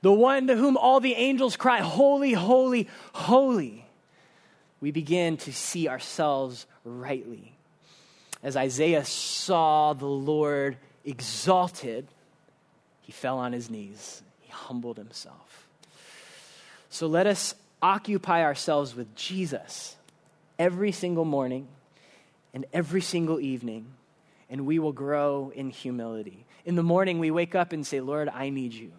the 0.03 0.13
one 0.13 0.47
to 0.47 0.57
whom 0.57 0.77
all 0.77 1.01
the 1.01 1.15
angels 1.15 1.57
cry, 1.57 1.81
Holy, 1.81 2.33
holy, 2.33 2.89
holy, 3.13 3.85
we 4.81 4.93
begin 4.93 5.37
to 5.39 5.53
see 5.53 5.89
ourselves 5.89 6.67
rightly. 6.85 7.53
As 8.43 8.57
Isaiah 8.57 9.05
saw 9.05 9.93
the 9.93 10.07
Lord 10.07 10.79
exalted, 11.05 12.07
he 13.03 13.13
fell 13.13 13.39
on 13.39 13.53
his 13.53 13.69
knees, 13.69 14.23
he 14.41 14.51
humbled 14.51 14.97
himself. 14.97 15.69
So 16.89 17.07
let 17.07 17.27
us 17.27 17.55
occupy 17.83 18.43
ourselves 18.43 18.95
with 18.95 19.15
Jesus 19.15 19.97
every 20.61 20.93
single 20.93 21.25
morning 21.25 21.67
and 22.53 22.67
every 22.73 23.01
single 23.01 23.41
evening, 23.41 23.87
and 24.51 24.67
we 24.67 24.79
will 24.79 24.93
grow 24.93 25.51
in 25.55 25.71
humility. 25.71 26.45
In 26.67 26.75
the 26.75 26.83
morning, 26.83 27.19
we 27.19 27.31
wake 27.31 27.55
up 27.55 27.73
and 27.73 27.87
say, 27.87 28.01
Lord, 28.01 28.29
I 28.29 28.51
need 28.51 28.75
you. 28.75 28.93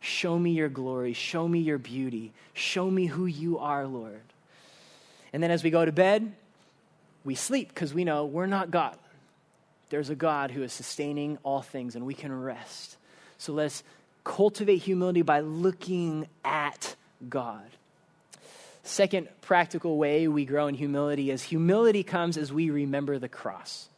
Show 0.00 0.36
me 0.36 0.50
your 0.50 0.68
glory. 0.68 1.12
Show 1.12 1.46
me 1.46 1.60
your 1.60 1.78
beauty. 1.78 2.32
Show 2.54 2.90
me 2.90 3.06
who 3.06 3.26
you 3.26 3.58
are, 3.58 3.86
Lord. 3.86 4.22
And 5.32 5.40
then 5.40 5.52
as 5.52 5.62
we 5.62 5.70
go 5.70 5.84
to 5.84 5.92
bed, 5.92 6.32
we 7.24 7.36
sleep 7.36 7.68
because 7.68 7.94
we 7.94 8.02
know 8.02 8.24
we're 8.24 8.46
not 8.46 8.72
God. 8.72 8.96
There's 9.90 10.10
a 10.10 10.16
God 10.16 10.50
who 10.50 10.64
is 10.64 10.72
sustaining 10.72 11.38
all 11.44 11.62
things, 11.62 11.94
and 11.94 12.04
we 12.04 12.14
can 12.14 12.32
rest. 12.32 12.96
So 13.38 13.52
let's 13.52 13.84
cultivate 14.24 14.78
humility 14.78 15.22
by 15.22 15.40
looking 15.40 16.26
at 16.44 16.96
God. 17.28 17.70
Second 18.90 19.28
practical 19.40 19.98
way 19.98 20.26
we 20.26 20.44
grow 20.44 20.66
in 20.66 20.74
humility 20.74 21.30
is 21.30 21.44
humility 21.44 22.02
comes 22.02 22.36
as 22.36 22.52
we 22.52 22.70
remember 22.70 23.20
the 23.20 23.28
cross. 23.28 23.88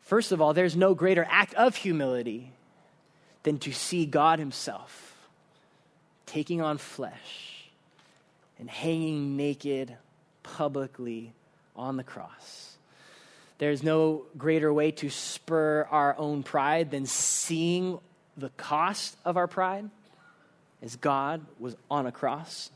First 0.00 0.32
of 0.32 0.40
all, 0.40 0.54
there's 0.54 0.74
no 0.74 0.94
greater 0.94 1.26
act 1.28 1.52
of 1.52 1.76
humility 1.76 2.50
than 3.42 3.58
to 3.58 3.72
see 3.72 4.06
God 4.06 4.38
Himself 4.38 5.28
taking 6.24 6.62
on 6.62 6.78
flesh 6.78 7.68
and 8.58 8.70
hanging 8.70 9.36
naked 9.36 9.94
publicly 10.42 11.34
on 11.76 11.98
the 11.98 12.04
cross. 12.04 12.78
There's 13.58 13.82
no 13.82 14.22
greater 14.38 14.72
way 14.72 14.92
to 14.92 15.10
spur 15.10 15.86
our 15.90 16.16
own 16.16 16.42
pride 16.42 16.90
than 16.90 17.04
seeing 17.04 17.98
the 18.34 18.48
cost 18.56 19.14
of 19.26 19.36
our 19.36 19.46
pride 19.46 19.90
as 20.80 20.96
God 20.96 21.44
was 21.60 21.76
on 21.90 22.06
a 22.06 22.12
cross 22.12 22.70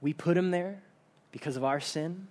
we 0.00 0.12
put 0.12 0.36
him 0.36 0.50
there 0.50 0.82
because 1.32 1.56
of 1.56 1.64
our 1.64 1.80
sin. 1.80 2.26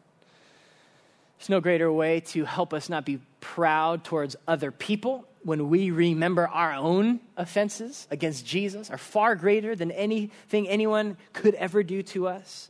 There's 1.37 1.49
no 1.49 1.61
greater 1.61 1.91
way 1.91 2.19
to 2.19 2.45
help 2.45 2.73
us 2.73 2.89
not 2.89 3.05
be 3.05 3.19
proud 3.39 4.03
towards 4.03 4.35
other 4.47 4.71
people 4.71 5.25
when 5.43 5.69
we 5.69 5.91
remember 5.91 6.47
our 6.47 6.73
own 6.73 7.19
offenses 7.37 8.07
against 8.11 8.45
Jesus 8.45 8.89
are 8.89 8.97
far 8.97 9.35
greater 9.35 9.75
than 9.75 9.91
anything 9.91 10.67
anyone 10.67 11.17
could 11.33 11.55
ever 11.55 11.81
do 11.83 12.03
to 12.03 12.27
us. 12.27 12.69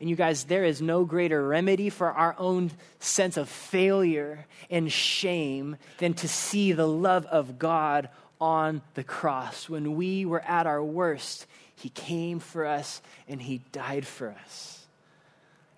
And 0.00 0.08
you 0.08 0.16
guys, 0.16 0.44
there 0.44 0.64
is 0.64 0.80
no 0.80 1.04
greater 1.04 1.46
remedy 1.46 1.90
for 1.90 2.10
our 2.10 2.34
own 2.38 2.70
sense 2.98 3.36
of 3.36 3.48
failure 3.48 4.46
and 4.70 4.90
shame 4.90 5.76
than 5.98 6.14
to 6.14 6.28
see 6.28 6.72
the 6.72 6.88
love 6.88 7.26
of 7.26 7.58
God 7.58 8.08
on 8.40 8.80
the 8.94 9.04
cross. 9.04 9.68
When 9.68 9.96
we 9.96 10.24
were 10.24 10.40
at 10.40 10.66
our 10.66 10.82
worst, 10.82 11.46
He 11.80 11.88
came 11.88 12.40
for 12.40 12.66
us 12.66 13.00
and 13.26 13.40
He 13.40 13.58
died 13.72 14.06
for 14.06 14.34
us. 14.44 14.86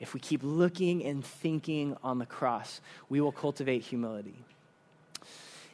If 0.01 0.15
we 0.15 0.21
keep 0.21 0.41
looking 0.43 1.05
and 1.05 1.25
thinking 1.25 1.97
on 2.03 2.19
the 2.19 2.27
cross, 2.27 2.81
we 3.09 3.21
will 3.21 3.31
cultivate 3.31 3.83
humility. 3.83 4.35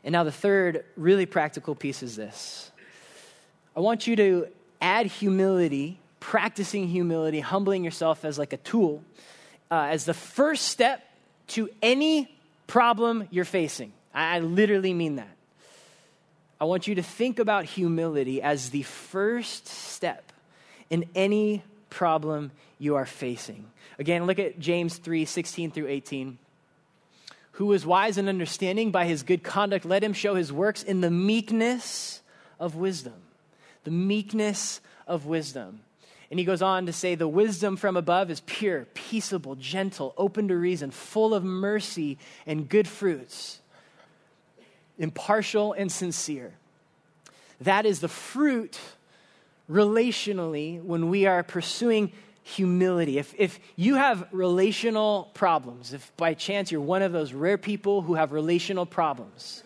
And 0.04 0.12
now, 0.12 0.24
the 0.24 0.32
third 0.32 0.84
really 0.96 1.24
practical 1.24 1.74
piece 1.74 2.02
is 2.02 2.14
this 2.14 2.70
I 3.74 3.80
want 3.80 4.06
you 4.06 4.16
to 4.16 4.48
add 4.82 5.06
humility, 5.06 5.98
practicing 6.20 6.88
humility, 6.88 7.40
humbling 7.40 7.82
yourself 7.82 8.26
as 8.26 8.38
like 8.38 8.52
a 8.52 8.58
tool, 8.58 9.02
uh, 9.70 9.88
as 9.90 10.04
the 10.04 10.14
first 10.14 10.66
step 10.66 11.02
to 11.48 11.70
any 11.80 12.30
problem 12.66 13.26
you're 13.30 13.46
facing. 13.46 13.92
I, 14.12 14.36
I 14.36 14.38
literally 14.40 14.92
mean 14.92 15.16
that. 15.16 15.37
I 16.60 16.64
want 16.64 16.86
you 16.86 16.96
to 16.96 17.02
think 17.02 17.38
about 17.38 17.64
humility 17.64 18.42
as 18.42 18.70
the 18.70 18.82
first 18.82 19.68
step 19.68 20.32
in 20.90 21.04
any 21.14 21.62
problem 21.90 22.50
you 22.78 22.96
are 22.96 23.06
facing. 23.06 23.66
Again, 23.98 24.26
look 24.26 24.38
at 24.38 24.58
James 24.58 24.96
3 24.96 25.24
16 25.24 25.70
through 25.70 25.88
18 25.88 26.38
who 27.58 27.72
is 27.72 27.84
wise 27.84 28.18
and 28.18 28.28
understanding 28.28 28.92
by 28.92 29.04
his 29.04 29.24
good 29.24 29.42
conduct, 29.42 29.84
let 29.84 30.04
him 30.04 30.12
show 30.12 30.36
his 30.36 30.52
works 30.52 30.84
in 30.84 31.00
the 31.00 31.10
meekness 31.10 32.22
of 32.60 32.76
wisdom. 32.76 33.20
The 33.82 33.90
meekness 33.90 34.80
of 35.08 35.26
wisdom. 35.26 35.80
And 36.30 36.38
he 36.38 36.44
goes 36.44 36.62
on 36.62 36.86
to 36.86 36.92
say, 36.92 37.16
The 37.16 37.26
wisdom 37.26 37.76
from 37.76 37.96
above 37.96 38.30
is 38.30 38.42
pure, 38.46 38.86
peaceable, 38.94 39.56
gentle, 39.56 40.14
open 40.16 40.46
to 40.46 40.56
reason, 40.56 40.92
full 40.92 41.34
of 41.34 41.42
mercy 41.42 42.16
and 42.46 42.68
good 42.68 42.86
fruits, 42.86 43.58
impartial 44.98 45.72
and 45.72 45.90
sincere. 45.90 46.52
That 47.60 47.86
is 47.86 48.00
the 48.00 48.08
fruit 48.08 48.78
relationally 49.70 50.82
when 50.82 51.08
we 51.08 51.26
are 51.26 51.42
pursuing 51.42 52.12
humility. 52.42 53.18
If, 53.18 53.34
if 53.36 53.60
you 53.76 53.96
have 53.96 54.26
relational 54.32 55.30
problems, 55.34 55.92
if 55.92 56.16
by 56.16 56.34
chance 56.34 56.72
you're 56.72 56.80
one 56.80 57.02
of 57.02 57.12
those 57.12 57.32
rare 57.32 57.58
people 57.58 58.00
who 58.00 58.14
have 58.14 58.32
relational 58.32 58.86
problems, 58.86 59.62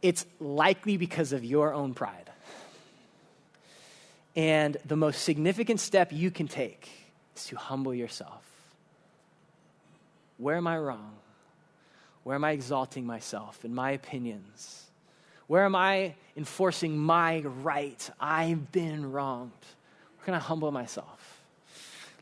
it's 0.00 0.24
likely 0.40 0.96
because 0.96 1.32
of 1.32 1.44
your 1.44 1.74
own 1.74 1.94
pride. 1.94 2.30
And 4.36 4.76
the 4.84 4.96
most 4.96 5.22
significant 5.22 5.80
step 5.80 6.12
you 6.12 6.30
can 6.30 6.48
take 6.48 6.88
is 7.36 7.46
to 7.46 7.56
humble 7.56 7.94
yourself. 7.94 8.42
Where 10.38 10.56
am 10.56 10.66
I 10.66 10.78
wrong? 10.78 11.12
Where 12.24 12.34
am 12.34 12.44
I 12.44 12.52
exalting 12.52 13.06
myself 13.06 13.64
and 13.64 13.74
my 13.74 13.92
opinions? 13.92 14.84
Where 15.46 15.64
am 15.64 15.76
I 15.76 16.14
enforcing 16.36 16.96
my 16.96 17.40
right? 17.40 18.10
I've 18.18 18.72
been 18.72 19.12
wronged. 19.12 19.52
Where 20.16 20.24
can 20.24 20.34
I 20.34 20.38
humble 20.38 20.72
myself? 20.72 21.42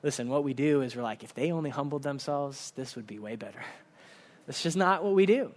Listen, 0.03 0.29
what 0.29 0.43
we 0.43 0.55
do 0.55 0.83
is 0.83 0.97
we're 0.97 1.05
like, 1.05 1.23
if 1.23 1.35
they 1.35 1.53
only 1.53 1.71
humbled 1.71 2.03
themselves, 2.03 2.73
this 2.75 2.97
would 2.97 3.07
be 3.07 3.21
way 3.21 3.37
better. 3.37 3.63
That's 4.47 4.61
just 4.61 4.77
not 4.77 5.05
what 5.05 5.15
we 5.15 5.25
do. 5.25 5.53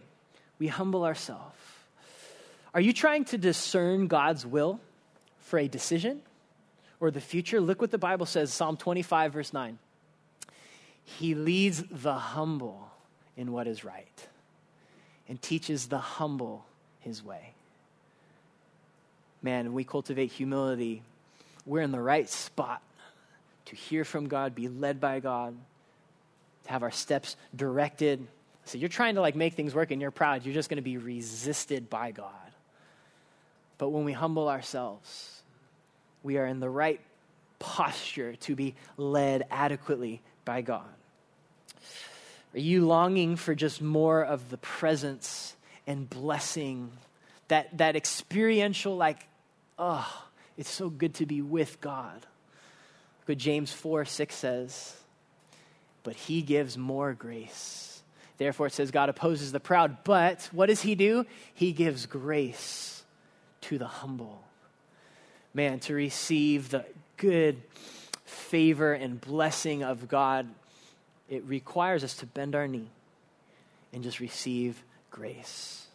We 0.60 0.68
humble 0.68 1.04
ourselves. 1.04 1.58
Are 2.76 2.82
you 2.82 2.94
trying 2.94 3.26
to 3.26 3.40
discern 3.40 4.06
God's 4.08 4.46
will 4.46 4.80
for 5.40 5.58
a 5.58 5.68
decision 5.68 6.22
or 7.00 7.10
the 7.10 7.22
future? 7.22 7.60
Look 7.60 7.82
what 7.82 7.90
the 7.90 7.98
Bible 7.98 8.28
says, 8.28 8.54
Psalm 8.54 8.78
25, 8.78 9.34
verse 9.34 9.54
9. 9.54 9.80
He 11.04 11.34
leads 11.34 11.84
the 11.90 12.14
humble 12.14 12.92
in 13.36 13.52
what 13.52 13.68
is 13.68 13.84
right 13.84 14.28
and 15.28 15.42
teaches 15.42 15.88
the 15.88 15.98
humble 15.98 16.66
his 17.00 17.24
way. 17.24 17.54
Man, 19.42 19.74
we 19.74 19.84
cultivate 19.84 20.32
humility 20.32 21.04
we're 21.66 21.82
in 21.82 21.92
the 21.92 22.02
right 22.02 22.30
spot 22.30 22.82
to 23.66 23.76
hear 23.76 24.06
from 24.06 24.28
God, 24.28 24.54
be 24.54 24.68
led 24.68 25.02
by 25.02 25.20
God, 25.20 25.56
to 26.66 26.72
have 26.72 26.84
our 26.84 26.92
steps 26.92 27.36
directed. 27.56 28.26
So 28.66 28.78
you're 28.78 28.90
trying 28.90 29.16
to 29.16 29.22
like 29.22 29.36
make 29.36 29.54
things 29.54 29.74
work 29.74 29.92
and 29.92 30.00
you're 30.00 30.12
proud, 30.12 30.46
you're 30.46 30.54
just 30.54 30.70
going 30.70 30.78
to 30.78 30.84
be 30.84 30.98
resisted 30.98 31.90
by 31.90 32.12
God. 32.12 32.32
But 33.78 33.90
when 33.90 34.06
we 34.06 34.14
humble 34.14 34.48
ourselves, 34.48 35.42
we 36.24 36.38
are 36.38 36.46
in 36.46 36.60
the 36.60 36.70
right 36.70 37.02
posture 37.60 38.36
to 38.36 38.56
be 38.56 38.76
led 38.98 39.46
adequately 39.50 40.22
by 40.46 40.62
God. 40.62 40.86
Are 42.56 42.60
you 42.60 42.86
longing 42.86 43.36
for 43.36 43.54
just 43.54 43.82
more 43.82 44.24
of 44.24 44.50
the 44.50 44.58
presence 44.58 45.56
and 45.86 46.10
blessing, 46.10 46.92
that, 47.50 47.78
that 47.78 47.96
experiential, 47.96 48.96
like, 48.96 49.28
oh, 49.78 50.24
it's 50.58 50.70
so 50.70 50.90
good 50.90 51.16
to 51.16 51.26
be 51.26 51.42
with 51.42 51.82
God. 51.82 52.26
What 53.26 53.38
James 53.38 53.74
4 53.74 54.06
6 54.06 54.36
says, 54.36 54.96
but 56.04 56.16
he 56.16 56.42
gives 56.42 56.78
more 56.78 57.14
grace. 57.14 58.02
Therefore, 58.38 58.68
it 58.68 58.74
says 58.74 58.92
God 58.92 59.10
opposes 59.10 59.52
the 59.52 59.60
proud, 59.60 60.04
but 60.04 60.48
what 60.52 60.68
does 60.68 60.82
he 60.82 60.96
do? 60.96 61.26
He 61.54 61.72
gives 61.72 62.06
grace 62.06 63.04
to 63.62 63.78
the 63.78 63.88
humble. 63.88 64.44
Man, 65.54 65.80
to 65.82 65.94
receive 65.94 66.70
the 66.70 66.86
good 67.18 67.62
favor 68.26 68.94
and 68.94 69.20
blessing 69.20 69.84
of 69.84 70.08
God, 70.08 70.48
it 71.30 71.44
requires 71.46 72.04
us 72.04 72.16
to 72.18 72.26
bend 72.26 72.56
our 72.56 72.68
knee 72.68 72.90
and 73.94 74.04
just 74.04 74.20
receive 74.20 74.82
grace. 75.12 75.88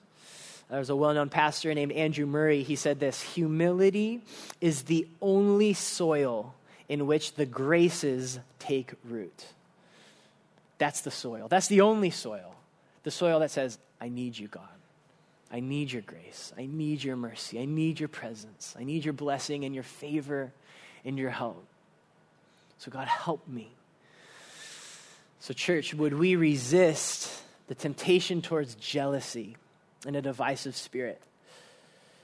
There's 0.71 0.91
a 0.91 0.97
well 0.97 1.13
known 1.13 1.29
pastor 1.29 1.75
named 1.75 1.93
Andrew 1.93 2.27
Murray. 2.27 2.63
He 2.63 2.77
said 2.77 3.01
this 3.01 3.21
Humility 3.35 4.21
is 4.61 4.83
the 4.85 5.07
only 5.21 5.73
soil 5.73 6.55
in 6.89 7.07
which 7.07 7.35
the 7.35 7.47
graces 7.47 8.39
take 8.59 8.93
root. 9.05 9.47
That's 10.79 11.03
the 11.03 11.11
soil. 11.11 11.49
That's 11.49 11.67
the 11.67 11.83
only 11.83 12.11
soil. 12.11 12.55
The 13.03 13.11
soil 13.11 13.41
that 13.41 13.51
says, 13.51 13.79
I 14.01 14.09
need 14.09 14.39
you, 14.39 14.49
God. 14.49 14.63
I 15.53 15.61
need 15.61 15.91
your 15.91 16.03
grace. 16.03 16.53
I 16.57 16.67
need 16.67 17.03
your 17.03 17.17
mercy. 17.17 17.61
I 17.61 17.65
need 17.65 17.99
your 17.99 18.09
presence. 18.09 18.75
I 18.79 18.85
need 18.85 19.05
your 19.05 19.13
blessing 19.13 19.65
and 19.65 19.75
your 19.75 19.85
favor 19.85 20.53
and 21.05 21.19
your 21.19 21.31
help. 21.31 21.65
So, 22.79 22.91
God, 22.91 23.09
help 23.09 23.47
me. 23.49 23.73
So, 25.41 25.55
church, 25.55 25.95
would 25.95 26.15
we 26.15 26.37
resist 26.37 27.43
the 27.67 27.75
temptation 27.75 28.43
towards 28.43 28.75
jealousy? 28.77 29.57
and 30.07 30.17
a 30.17 30.23
divisive 30.23 30.77
spirit. 30.77 31.21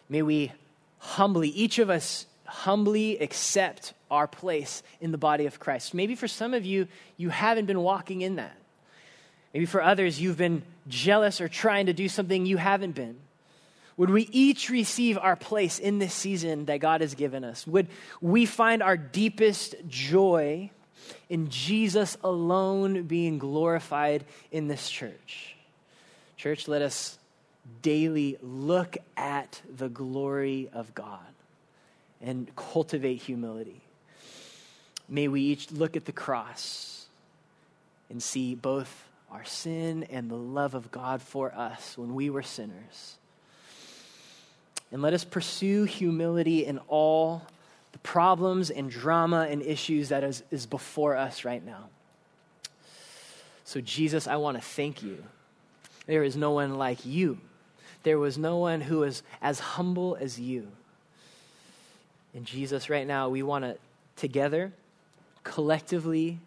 May 0.09 0.23
we 0.23 0.53
humbly, 0.99 1.49
each 1.49 1.79
of 1.79 1.91
us 1.91 2.27
humbly 2.45 3.19
accept 3.19 3.93
our 4.11 4.27
place 4.27 4.83
in 5.01 5.11
the 5.11 5.19
body 5.19 5.47
of 5.47 5.59
Christ. 5.59 5.95
Maybe 5.95 6.15
for 6.15 6.29
some 6.29 6.55
of 6.55 6.65
you, 6.65 6.87
you 7.17 7.29
haven't 7.29 7.67
been 7.67 7.81
walking 7.81 8.23
in 8.23 8.37
that. 8.37 8.57
Maybe 9.53 9.67
for 9.67 9.83
others, 9.83 10.21
you've 10.21 10.37
been 10.37 10.63
jealous 10.89 11.41
or 11.41 11.49
trying 11.49 11.87
to 11.87 11.93
do 11.93 12.09
something 12.09 12.47
you 12.47 12.57
haven't 12.57 12.93
been. 12.93 13.17
Would 13.97 14.11
we 14.11 14.29
each 14.31 14.69
receive 14.69 15.17
our 15.19 15.37
place 15.37 15.79
in 15.79 15.99
this 15.99 16.13
season 16.13 16.67
that 16.67 16.81
God 16.81 17.01
has 17.01 17.15
given 17.15 17.45
us? 17.45 17.67
Would 17.67 17.89
we 18.21 18.45
find 18.45 18.83
our 18.83 18.97
deepest 18.97 19.75
joy 19.89 20.71
in 21.29 21.49
Jesus 21.49 22.17
alone 22.23 23.03
being 23.05 23.39
glorified 23.39 24.25
in 24.51 24.69
this 24.69 24.89
church? 24.89 25.57
Church, 26.37 26.69
let 26.69 26.83
us 26.83 27.19
daily 27.83 28.37
look 28.43 28.97
at 29.17 29.61
the 29.77 29.89
glory 29.89 30.69
of 30.73 30.95
God 30.95 31.21
and 32.21 32.55
cultivate 32.57 33.17
humility. 33.17 33.81
May 35.09 35.29
we 35.29 35.43
each 35.43 35.71
look 35.71 35.97
at 35.97 36.05
the 36.05 36.13
cross 36.13 37.07
and 38.11 38.23
see 38.23 38.55
both 38.55 39.05
our 39.31 39.45
sin 39.45 40.05
and 40.11 40.31
the 40.31 40.37
love 40.37 40.75
of 40.75 40.91
God 40.91 41.23
for 41.23 41.53
us 41.53 41.97
when 41.99 42.15
we 42.15 42.31
were 42.31 42.43
sinners. 42.43 43.17
And 44.93 45.03
let 45.03 45.15
us 45.15 45.25
pursue 45.25 45.85
humility 45.85 46.65
in 46.65 46.79
all 46.89 47.43
the 47.97 47.99
problems 47.99 48.71
and 48.71 48.91
drama 48.91 49.47
and 49.49 49.63
issues 49.63 50.11
that 50.11 50.23
is, 50.23 50.43
is 50.51 50.67
before 50.67 51.17
us 51.17 51.47
right 51.47 51.65
now. 51.65 51.89
So, 53.65 53.81
Jesus, 53.81 54.29
I 54.29 54.37
want 54.37 54.59
to 54.59 54.63
thank 54.63 55.03
you. 55.03 55.25
There 56.07 56.23
is 56.23 56.37
no 56.37 56.53
one 56.53 56.77
like 56.77 57.05
you 57.07 57.39
there 58.07 58.21
was 58.21 58.39
no 58.39 58.59
one 58.59 58.81
who 58.81 58.99
was 59.01 59.25
as 59.43 59.59
humble 59.59 60.17
as 60.21 60.39
you. 60.39 60.69
And 62.35 62.47
Jesus, 62.47 62.89
right 62.89 63.05
now, 63.05 63.31
we 63.31 63.43
want 63.43 63.65
to 63.65 63.77
together, 64.15 64.73
collectively, 65.43 66.39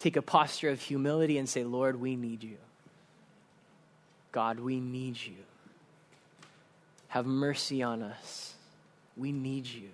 take 0.00 0.18
a 0.18 0.22
posture 0.22 0.68
of 0.68 0.82
humility 0.82 1.38
and 1.38 1.48
say, 1.48 1.64
Lord, 1.64 1.98
we 1.98 2.14
need 2.14 2.42
you. 2.42 2.58
God, 4.32 4.60
we 4.60 4.80
need 4.80 5.16
you. 5.16 5.36
Have 7.08 7.24
mercy 7.24 7.82
on 7.82 8.02
us. 8.02 8.52
We 9.16 9.32
need 9.32 9.66
you. 9.66 9.88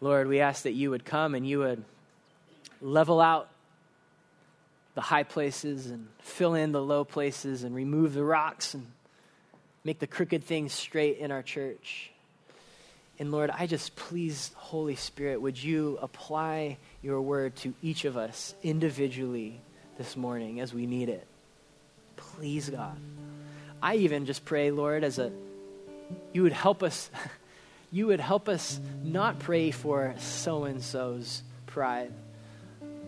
Lord, 0.00 0.28
we 0.28 0.40
ask 0.40 0.62
that 0.62 0.72
you 0.72 0.90
would 0.90 1.04
come 1.04 1.34
and 1.34 1.46
you 1.46 1.60
would 1.60 1.84
level 2.80 3.20
out 3.20 3.48
the 4.94 5.00
high 5.00 5.22
places 5.22 5.86
and 5.86 6.08
fill 6.20 6.54
in 6.54 6.72
the 6.72 6.82
low 6.82 7.04
places 7.04 7.64
and 7.64 7.74
remove 7.74 8.14
the 8.14 8.24
rocks 8.24 8.74
and 8.74 8.86
make 9.84 9.98
the 9.98 10.06
crooked 10.06 10.44
things 10.44 10.72
straight 10.72 11.18
in 11.18 11.30
our 11.30 11.42
church. 11.42 12.10
And 13.18 13.32
Lord, 13.32 13.50
I 13.50 13.66
just 13.66 13.96
please, 13.96 14.52
Holy 14.54 14.94
Spirit, 14.94 15.40
would 15.40 15.60
you 15.60 15.98
apply 16.00 16.78
your 17.02 17.20
word 17.20 17.56
to 17.56 17.74
each 17.82 18.04
of 18.04 18.16
us 18.16 18.54
individually 18.62 19.60
this 19.96 20.16
morning 20.16 20.60
as 20.60 20.72
we 20.72 20.86
need 20.86 21.08
it? 21.08 21.26
Please, 22.16 22.70
God. 22.70 22.96
I 23.82 23.96
even 23.96 24.26
just 24.26 24.44
pray, 24.44 24.70
Lord, 24.70 25.02
as 25.02 25.18
a 25.18 25.32
you 26.32 26.42
would 26.42 26.52
help 26.52 26.82
us 26.82 27.10
you 27.90 28.06
would 28.08 28.20
help 28.20 28.48
us 28.48 28.78
not 29.02 29.38
pray 29.38 29.70
for 29.70 30.14
so 30.18 30.64
and 30.64 30.82
so's 30.82 31.42
pride 31.66 32.12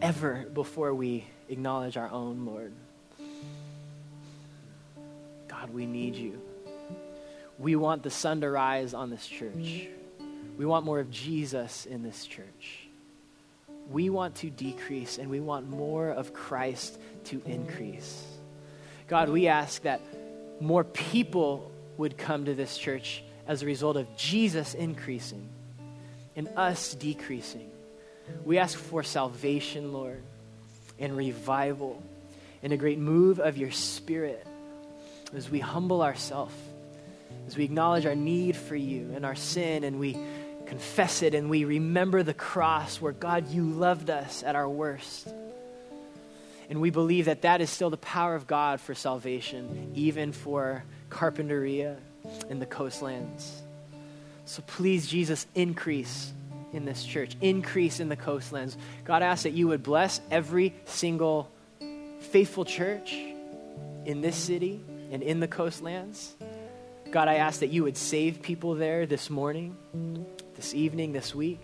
ever 0.00 0.46
before 0.54 0.94
we 0.94 1.26
acknowledge 1.48 1.96
our 1.96 2.10
own, 2.10 2.46
Lord. 2.46 2.72
God, 5.48 5.70
we 5.70 5.84
need 5.84 6.14
you. 6.14 6.40
We 7.58 7.76
want 7.76 8.02
the 8.02 8.10
sun 8.10 8.40
to 8.40 8.50
rise 8.50 8.94
on 8.94 9.10
this 9.10 9.26
church. 9.26 9.88
We 10.56 10.64
want 10.64 10.86
more 10.86 11.00
of 11.00 11.10
Jesus 11.10 11.84
in 11.84 12.02
this 12.02 12.24
church. 12.24 12.88
We 13.90 14.08
want 14.08 14.36
to 14.36 14.50
decrease 14.50 15.18
and 15.18 15.28
we 15.28 15.40
want 15.40 15.68
more 15.68 16.10
of 16.10 16.32
Christ 16.32 16.98
to 17.24 17.42
increase. 17.44 18.24
God, 19.08 19.28
we 19.28 19.48
ask 19.48 19.82
that 19.82 20.00
more 20.60 20.84
people 20.84 21.70
would 21.96 22.16
come 22.16 22.44
to 22.46 22.54
this 22.54 22.78
church 22.78 23.22
as 23.50 23.64
a 23.64 23.66
result 23.66 23.96
of 23.96 24.16
Jesus 24.16 24.74
increasing 24.74 25.48
and 26.36 26.48
us 26.56 26.94
decreasing. 26.94 27.68
We 28.44 28.58
ask 28.58 28.78
for 28.78 29.02
salvation, 29.02 29.92
Lord, 29.92 30.22
and 31.00 31.16
revival, 31.16 32.00
and 32.62 32.72
a 32.72 32.76
great 32.76 33.00
move 33.00 33.40
of 33.40 33.58
your 33.58 33.72
Spirit 33.72 34.46
as 35.34 35.50
we 35.50 35.58
humble 35.58 36.00
ourselves, 36.00 36.54
as 37.48 37.56
we 37.56 37.64
acknowledge 37.64 38.06
our 38.06 38.14
need 38.14 38.54
for 38.54 38.76
you 38.76 39.10
and 39.16 39.26
our 39.26 39.34
sin, 39.34 39.82
and 39.82 39.98
we 39.98 40.16
confess 40.66 41.22
it, 41.22 41.34
and 41.34 41.50
we 41.50 41.64
remember 41.64 42.22
the 42.22 42.32
cross 42.32 43.00
where, 43.00 43.10
God, 43.10 43.48
you 43.48 43.64
loved 43.64 44.10
us 44.10 44.44
at 44.44 44.54
our 44.54 44.68
worst. 44.68 45.26
And 46.68 46.80
we 46.80 46.90
believe 46.90 47.24
that 47.24 47.42
that 47.42 47.60
is 47.60 47.68
still 47.68 47.90
the 47.90 47.96
power 47.96 48.36
of 48.36 48.46
God 48.46 48.80
for 48.80 48.94
salvation, 48.94 49.90
even 49.96 50.30
for 50.30 50.84
Carpinteria 51.08 51.96
and 52.48 52.60
the 52.60 52.66
coastlands. 52.66 53.62
So 54.44 54.62
please, 54.66 55.06
Jesus, 55.06 55.46
increase 55.54 56.32
in 56.72 56.84
this 56.84 57.04
church, 57.04 57.36
increase 57.40 58.00
in 58.00 58.08
the 58.08 58.16
coastlands. 58.16 58.76
God, 59.04 59.22
I 59.22 59.26
ask 59.26 59.44
that 59.44 59.52
you 59.52 59.68
would 59.68 59.82
bless 59.82 60.20
every 60.30 60.74
single 60.84 61.50
faithful 62.20 62.64
church 62.64 63.14
in 64.04 64.20
this 64.20 64.36
city 64.36 64.80
and 65.10 65.22
in 65.22 65.40
the 65.40 65.48
coastlands. 65.48 66.34
God, 67.10 67.28
I 67.28 67.36
ask 67.36 67.60
that 67.60 67.70
you 67.70 67.82
would 67.84 67.96
save 67.96 68.40
people 68.40 68.74
there 68.74 69.04
this 69.04 69.30
morning, 69.30 69.76
this 70.54 70.74
evening, 70.74 71.12
this 71.12 71.34
week. 71.34 71.60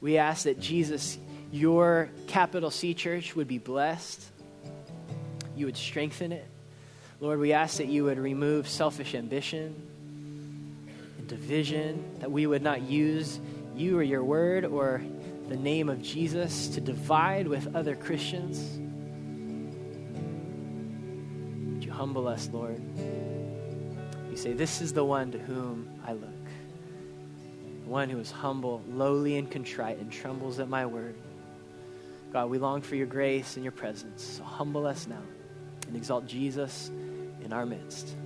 We 0.00 0.18
ask 0.18 0.44
that 0.44 0.60
Jesus, 0.60 1.18
your 1.52 2.10
capital 2.26 2.70
C 2.70 2.94
church 2.94 3.36
would 3.36 3.48
be 3.48 3.58
blessed. 3.58 4.22
You 5.56 5.66
would 5.66 5.76
strengthen 5.76 6.32
it. 6.32 6.46
Lord, 7.24 7.40
we 7.40 7.54
ask 7.54 7.78
that 7.78 7.86
you 7.86 8.04
would 8.04 8.18
remove 8.18 8.68
selfish 8.68 9.14
ambition 9.14 9.74
and 11.16 11.26
division, 11.26 12.04
that 12.20 12.30
we 12.30 12.46
would 12.46 12.60
not 12.60 12.82
use 12.82 13.40
you 13.74 13.98
or 13.98 14.02
your 14.02 14.22
word 14.22 14.66
or 14.66 15.00
the 15.48 15.56
name 15.56 15.88
of 15.88 16.02
Jesus 16.02 16.68
to 16.68 16.82
divide 16.82 17.48
with 17.48 17.74
other 17.74 17.96
Christians. 17.96 18.58
Would 21.72 21.82
you 21.82 21.92
humble 21.92 22.28
us, 22.28 22.50
Lord? 22.52 22.82
You 24.30 24.36
say, 24.36 24.52
This 24.52 24.82
is 24.82 24.92
the 24.92 25.02
one 25.02 25.32
to 25.32 25.38
whom 25.38 25.88
I 26.06 26.12
look. 26.12 26.28
One 27.86 28.10
who 28.10 28.18
is 28.18 28.30
humble, 28.30 28.82
lowly, 28.86 29.38
and 29.38 29.50
contrite, 29.50 29.96
and 29.96 30.12
trembles 30.12 30.60
at 30.60 30.68
my 30.68 30.84
word. 30.84 31.14
God, 32.34 32.50
we 32.50 32.58
long 32.58 32.82
for 32.82 32.96
your 32.96 33.06
grace 33.06 33.56
and 33.56 33.64
your 33.64 33.72
presence. 33.72 34.22
So 34.22 34.44
humble 34.44 34.86
us 34.86 35.06
now 35.06 35.22
and 35.86 35.96
exalt 35.96 36.26
Jesus 36.26 36.90
in 37.44 37.52
our 37.52 37.66
midst. 37.66 38.16